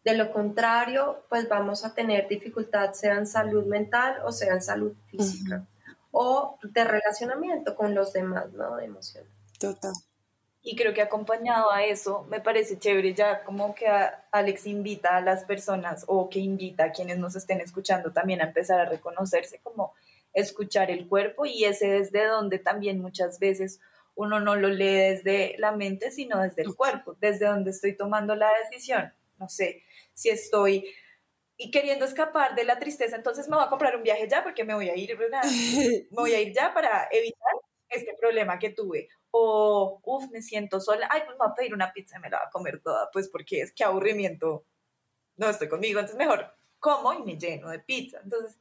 [0.05, 4.61] de lo contrario, pues vamos a tener dificultad, sea en salud mental o sea en
[4.61, 5.65] salud física.
[6.17, 8.77] O de relacionamiento con los demás, ¿no?
[8.77, 9.25] De emoción.
[9.59, 9.91] Total.
[10.61, 13.85] Y creo que acompañado a eso, me parece chévere ya como que
[14.31, 18.45] Alex invita a las personas o que invita a quienes nos estén escuchando también a
[18.45, 19.93] empezar a reconocerse como
[20.33, 23.79] escuchar el cuerpo y ese es de donde también muchas veces
[24.15, 28.35] uno no lo lee desde la mente, sino desde el cuerpo, desde donde estoy tomando
[28.35, 29.13] la decisión.
[29.37, 30.85] No sé, si estoy
[31.57, 34.63] y queriendo escapar de la tristeza, entonces me voy a comprar un viaje ya porque
[34.63, 35.17] me voy a ir,
[36.11, 37.53] me voy a ir ya para evitar
[37.89, 39.09] este problema que tuve.
[39.31, 42.29] O, uff, me siento sola, ay, pues me voy a pedir una pizza y me
[42.29, 44.65] la voy a comer toda, pues porque es que aburrimiento,
[45.37, 48.19] no estoy conmigo, entonces mejor como y me lleno de pizza.
[48.23, 48.59] Entonces,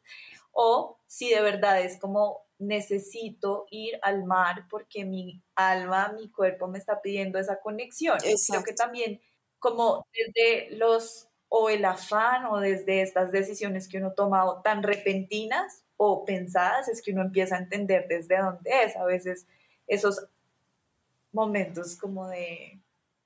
[0.53, 6.69] o si de verdad es como necesito ir al mar porque mi alma, mi cuerpo
[6.69, 8.19] me está pidiendo esa conexión.
[8.19, 9.21] Creo que también
[9.59, 15.85] como desde los o el afán o desde estas decisiones que uno toma tan repentinas
[15.97, 18.97] o pensadas es que uno empieza a entender desde dónde es.
[18.97, 19.47] A veces
[19.87, 20.27] esos
[21.31, 22.81] momentos como de,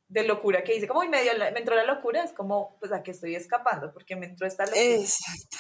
[0.09, 3.03] de locura que dice, como y medio me entró la locura, es como, pues a
[3.03, 4.83] qué estoy escapando, porque me entró esta locura.
[4.83, 5.57] Exacto.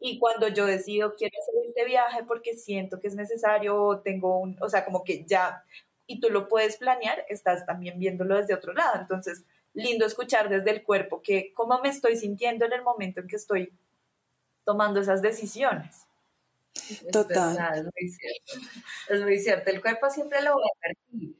[0.00, 4.56] Y cuando yo decido quiero hacer este viaje porque siento que es necesario, tengo un,
[4.60, 5.62] o sea, como que ya,
[6.04, 9.00] y tú lo puedes planear, estás también viéndolo desde otro lado.
[9.00, 9.44] Entonces,
[9.78, 13.36] lindo escuchar desde el cuerpo que cómo me estoy sintiendo en el momento en que
[13.36, 13.72] estoy
[14.64, 16.08] tomando esas decisiones.
[17.12, 17.56] Total.
[17.76, 18.68] Es, muy cierto.
[19.08, 19.70] es muy cierto.
[19.70, 21.36] El cuerpo siempre lo va a percibir.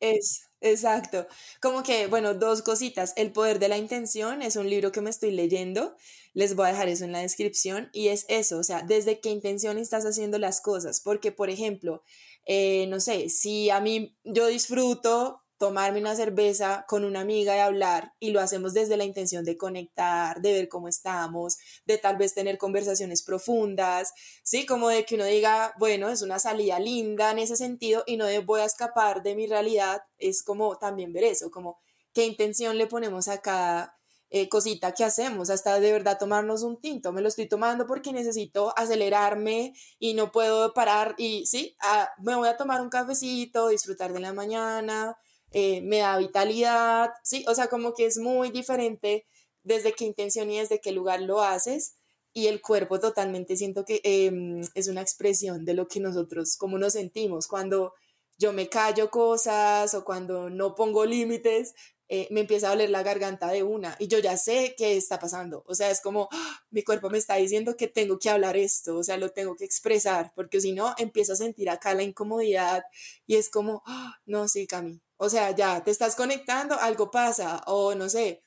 [0.00, 1.26] Es, exacto.
[1.60, 3.12] Como que, bueno, dos cositas.
[3.16, 5.96] El poder de la intención es un libro que me estoy leyendo.
[6.32, 7.90] Les voy a dejar eso en la descripción.
[7.92, 11.00] Y es eso, o sea, desde qué intención estás haciendo las cosas.
[11.00, 12.02] Porque, por ejemplo,
[12.46, 17.58] eh, no sé, si a mí yo disfruto tomarme una cerveza con una amiga y
[17.58, 22.16] hablar y lo hacemos desde la intención de conectar, de ver cómo estamos, de tal
[22.16, 24.64] vez tener conversaciones profundas, ¿sí?
[24.64, 28.24] Como de que uno diga, bueno, es una salida linda en ese sentido y no
[28.46, 31.78] voy a escapar de mi realidad, es como también ver eso, como
[32.14, 33.94] qué intención le ponemos a cada
[34.30, 38.14] eh, cosita que hacemos, hasta de verdad tomarnos un tinto, me lo estoy tomando porque
[38.14, 43.68] necesito acelerarme y no puedo parar y sí, ah, me voy a tomar un cafecito,
[43.68, 45.18] disfrutar de la mañana,
[45.52, 49.26] eh, me da vitalidad, sí, o sea, como que es muy diferente
[49.62, 51.94] desde qué intención y desde qué lugar lo haces
[52.32, 56.78] y el cuerpo totalmente siento que em, es una expresión de lo que nosotros, como
[56.78, 57.94] nos sentimos cuando
[58.38, 61.74] yo me callo cosas o cuando no pongo límites,
[62.08, 65.18] eh, me empieza a doler la garganta de una y yo ya sé qué está
[65.18, 65.62] pasando.
[65.66, 66.60] O sea, es como ¡ah!
[66.70, 69.64] mi cuerpo me está diciendo que tengo que hablar esto, o sea, lo tengo que
[69.64, 72.82] expresar, porque si no, empiezo a sentir acá la incomodidad
[73.26, 74.14] y es como, ¡ah!
[74.26, 78.42] no, sí, Cami, o sea, ya te estás conectando, algo pasa, o no sé,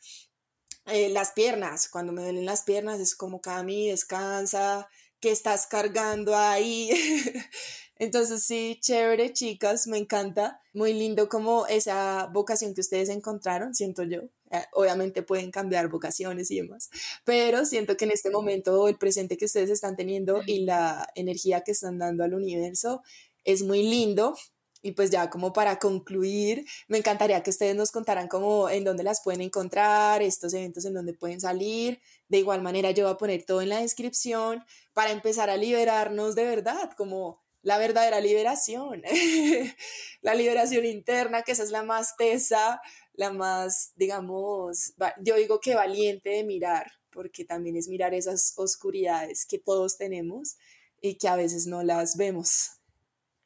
[0.87, 6.35] eh, las piernas, cuando me duelen las piernas es como Cami, descansa, que estás cargando
[6.35, 6.89] ahí.
[7.95, 10.61] Entonces sí, chévere, chicas, me encanta.
[10.73, 14.21] Muy lindo como esa vocación que ustedes encontraron, siento yo.
[14.49, 16.89] Eh, obviamente pueden cambiar vocaciones y demás,
[17.23, 21.61] pero siento que en este momento el presente que ustedes están teniendo y la energía
[21.61, 23.03] que están dando al universo
[23.43, 24.35] es muy lindo
[24.83, 29.03] y pues ya como para concluir, me encantaría que ustedes nos contaran cómo en dónde
[29.03, 32.01] las pueden encontrar, estos eventos en dónde pueden salir.
[32.27, 34.63] De igual manera yo voy a poner todo en la descripción
[34.93, 39.01] para empezar a liberarnos de verdad, como la verdadera liberación,
[40.21, 42.81] la liberación interna, que esa es la más tesa,
[43.13, 49.45] la más, digamos, yo digo que valiente de mirar, porque también es mirar esas oscuridades
[49.45, 50.57] que todos tenemos
[50.99, 52.82] y que a veces no las vemos.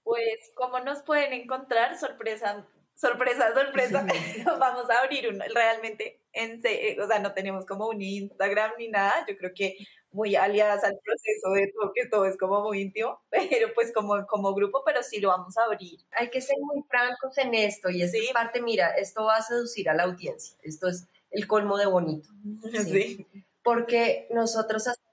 [0.08, 2.00] Pues, ¿cómo nos pueden encontrar?
[2.00, 4.08] Sorpresa, sorpresa, sorpresa.
[4.58, 6.62] Vamos a abrir un, realmente, en,
[7.02, 9.26] o sea, no tenemos como un Instagram ni nada.
[9.28, 9.76] Yo creo que
[10.12, 14.26] muy aliadas al proceso de todo, que todo es como muy íntimo, pero pues como,
[14.28, 16.00] como grupo, pero sí lo vamos a abrir.
[16.12, 19.42] Hay que ser muy francos en esto y esta es parte, mira, esto va a
[19.42, 22.30] seducir a la audiencia, esto es el colmo de bonito.
[22.72, 23.28] ¿sí?
[23.62, 25.12] Porque nosotros hacemos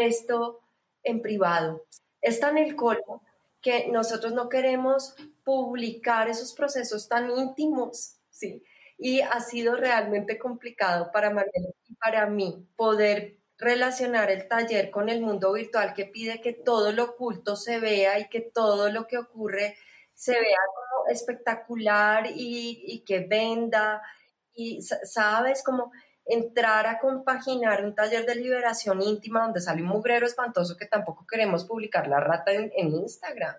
[0.00, 0.60] esto
[1.04, 1.86] en privado.
[2.20, 3.22] Es tan el colmo
[3.64, 8.62] que nosotros no queremos publicar esos procesos tan íntimos, ¿sí?
[8.98, 11.50] Y ha sido realmente complicado para María
[11.88, 16.92] y para mí poder relacionar el taller con el mundo virtual que pide que todo
[16.92, 19.78] lo oculto se vea y que todo lo que ocurre
[20.12, 24.02] se vea como espectacular y, que venda.
[24.52, 25.90] Y sabes, como
[26.26, 31.26] entrar a compaginar un taller de liberación íntima donde sale un mugrero espantoso que tampoco
[31.26, 33.56] queremos publicar la rata en, Instagram.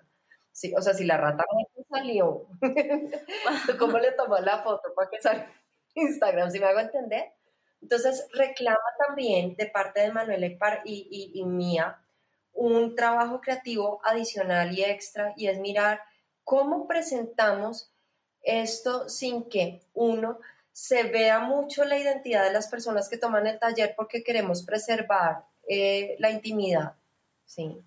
[0.52, 2.48] Sí, o sea, si la rata no salió,
[3.80, 5.52] ¿cómo le tomó la foto para que salga
[5.94, 6.50] Instagram?
[6.50, 7.34] ¿Si me hago entender?
[7.82, 10.48] Entonces, reclama también de parte de Manuela
[10.86, 12.02] y, y, mía
[12.54, 16.02] un trabajo creativo adicional y extra, y es mirar
[16.44, 17.92] cómo presentamos
[18.42, 20.40] esto sin que uno
[20.76, 25.46] se vea mucho la identidad de las personas que toman el taller porque queremos preservar
[25.70, 26.98] eh, la intimidad,
[27.46, 27.82] ¿sí?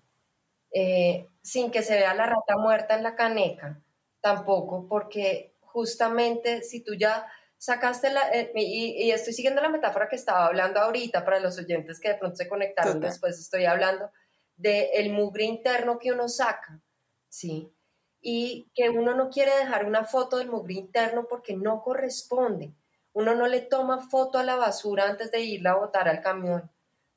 [0.71, 3.79] Eh, sin que se vea la rata muerta en la caneca,
[4.21, 7.27] tampoco, porque justamente si tú ya
[7.59, 11.99] sacaste la, eh, y, estoy siguiendo la metáfora que estaba hablando ahorita para los oyentes
[11.99, 14.09] que de pronto se conectaron después, estoy hablando
[14.57, 16.81] de el mugre interno que uno saca,
[17.27, 17.71] ¿sí?
[18.19, 22.73] Y que uno no quiere dejar una foto del mugre interno porque no corresponde.
[23.13, 26.71] Uno no le toma foto a la basura antes de irla a botar al camión,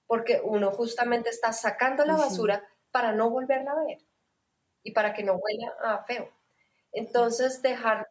[0.07, 3.99] porque uno justamente está sacando la basura para no volverla a ver
[4.82, 6.28] y para que no huela a feo.
[6.93, 8.09] Entonces, dejar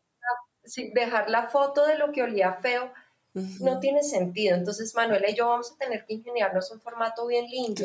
[0.94, 2.92] dejar la foto de lo que olía feo
[3.34, 4.56] no tiene sentido.
[4.56, 7.84] Entonces, Manuela y yo vamos a tener que ingeniarnos un formato bien lindo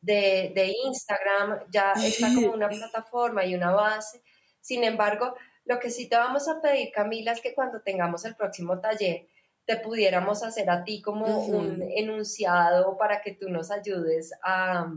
[0.00, 1.60] de, de, Instagram.
[1.70, 4.20] Ya está como una plataforma y una base.
[4.60, 8.34] Sin embargo, lo que sí te vamos a pedir, Camila, es que cuando tengamos el
[8.34, 9.28] próximo taller,
[9.64, 14.92] te pudiéramos hacer a ti como un enunciado para que tú nos ayudes a,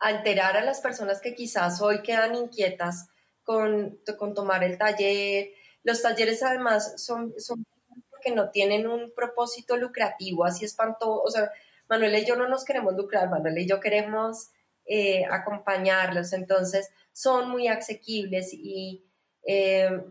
[0.00, 3.08] a enterar a las personas que quizás hoy quedan inquietas
[3.44, 5.50] con, con tomar el taller,
[5.84, 7.64] los talleres además son, son
[8.10, 11.22] porque no tienen un propósito lucrativo, así espantoso.
[11.22, 11.50] O sea,
[11.88, 14.50] Manuel y yo no nos queremos lucrar, Manuel y yo queremos
[14.84, 19.04] eh, acompañarlos, entonces son muy asequibles y
[19.46, 20.04] eh,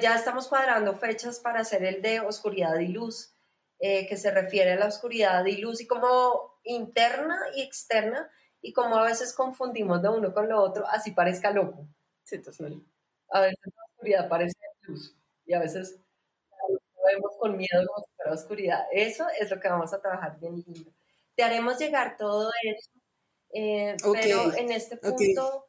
[0.00, 3.34] ya estamos cuadrando fechas para hacer el de oscuridad y luz,
[3.78, 8.72] eh, que se refiere a la oscuridad y luz y como interna y externa y
[8.72, 11.86] como a veces confundimos de uno con lo otro, así parezca loco.
[12.24, 12.40] Sí,
[13.30, 15.16] a veces la oscuridad parece luz
[15.46, 16.00] y a veces
[17.06, 18.86] vemos con miedo como si fuera oscuridad.
[18.92, 20.90] Eso es lo que vamos a trabajar bien lindo.
[21.34, 22.90] Te haremos llegar todo eso,
[23.52, 25.67] eh, pero en este punto,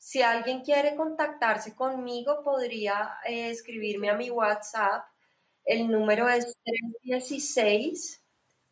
[0.00, 5.04] si alguien quiere contactarse conmigo, podría eh, escribirme a mi WhatsApp.
[5.62, 8.22] El número es 316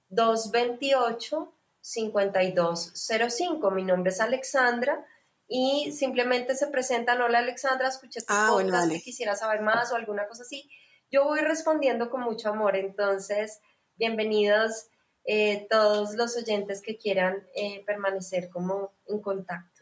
[0.09, 1.53] 228
[1.83, 3.71] 5205.
[3.73, 5.05] Mi nombre es Alexandra
[5.47, 10.27] y simplemente se presentan, hola Alexandra, escuché tu ah, podcast, quisiera saber más o alguna
[10.27, 10.71] cosa así.
[11.11, 13.61] Yo voy respondiendo con mucho amor, entonces
[13.97, 14.87] bienvenidos
[15.27, 19.78] eh, todos los oyentes que quieran eh, permanecer como en contacto.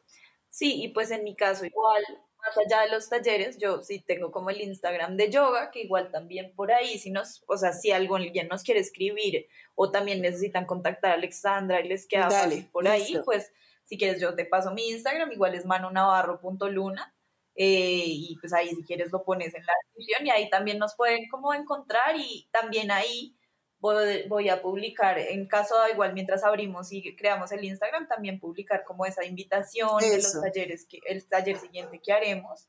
[0.57, 2.03] Sí, y pues en mi caso igual,
[2.39, 6.11] más allá de los talleres, yo sí tengo como el Instagram de yoga, que igual
[6.11, 10.65] también por ahí, si nos, o sea, si alguien nos quiere escribir o también necesitan
[10.65, 12.31] contactar a Alexandra y les queda
[12.73, 13.53] por ahí, pues
[13.85, 17.13] si quieres, yo te paso mi Instagram, igual es manonavarro.luna.
[17.55, 20.95] Eh, y pues ahí si quieres lo pones en la descripción y ahí también nos
[20.95, 23.37] pueden como encontrar y también ahí
[23.79, 29.07] voy, a publicar, en caso igual mientras abrimos y creamos el Instagram, también publicar como
[29.07, 32.69] esa invitación de los talleres, que, el taller siguiente que haremos,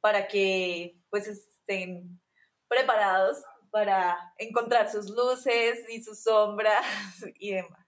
[0.00, 2.20] para que pues estén
[2.68, 6.84] preparados para encontrar sus luces y sus sombras
[7.38, 7.86] y demás.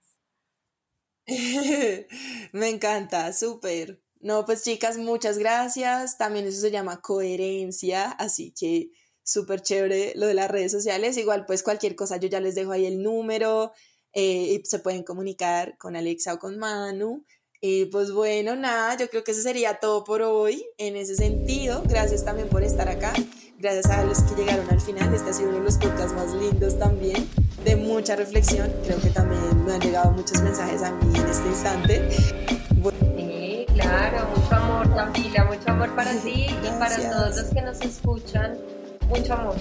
[2.51, 4.01] Me encanta, súper.
[4.19, 6.17] No, pues chicas, muchas gracias.
[6.17, 8.89] También eso se llama coherencia, así que
[9.25, 11.17] súper chévere lo de las redes sociales.
[11.17, 13.73] Igual, pues cualquier cosa, yo ya les dejo ahí el número
[14.13, 17.25] eh, y se pueden comunicar con Alexa o con Manu.
[17.59, 21.81] Y pues bueno, nada, yo creo que eso sería todo por hoy en ese sentido.
[21.87, 23.11] Gracias también por estar acá.
[23.57, 25.13] Gracias a los que llegaron al final.
[25.13, 27.27] Este ha sido uno de los podcasts más lindos también,
[27.63, 28.71] de mucha reflexión.
[28.85, 32.11] Creo que también me han llegado muchos mensajes a mí en este instante.
[32.11, 37.81] Sí, claro, mucho amor, Tamila, mucho amor para ti y para todos los que nos
[37.81, 38.74] escuchan.
[39.07, 39.55] Mucho amor.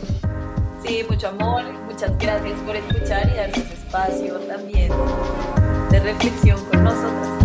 [0.85, 4.93] Sí, mucho amor, muchas gracias por escuchar y darnos espacio también
[5.91, 7.44] de reflexión con nosotros.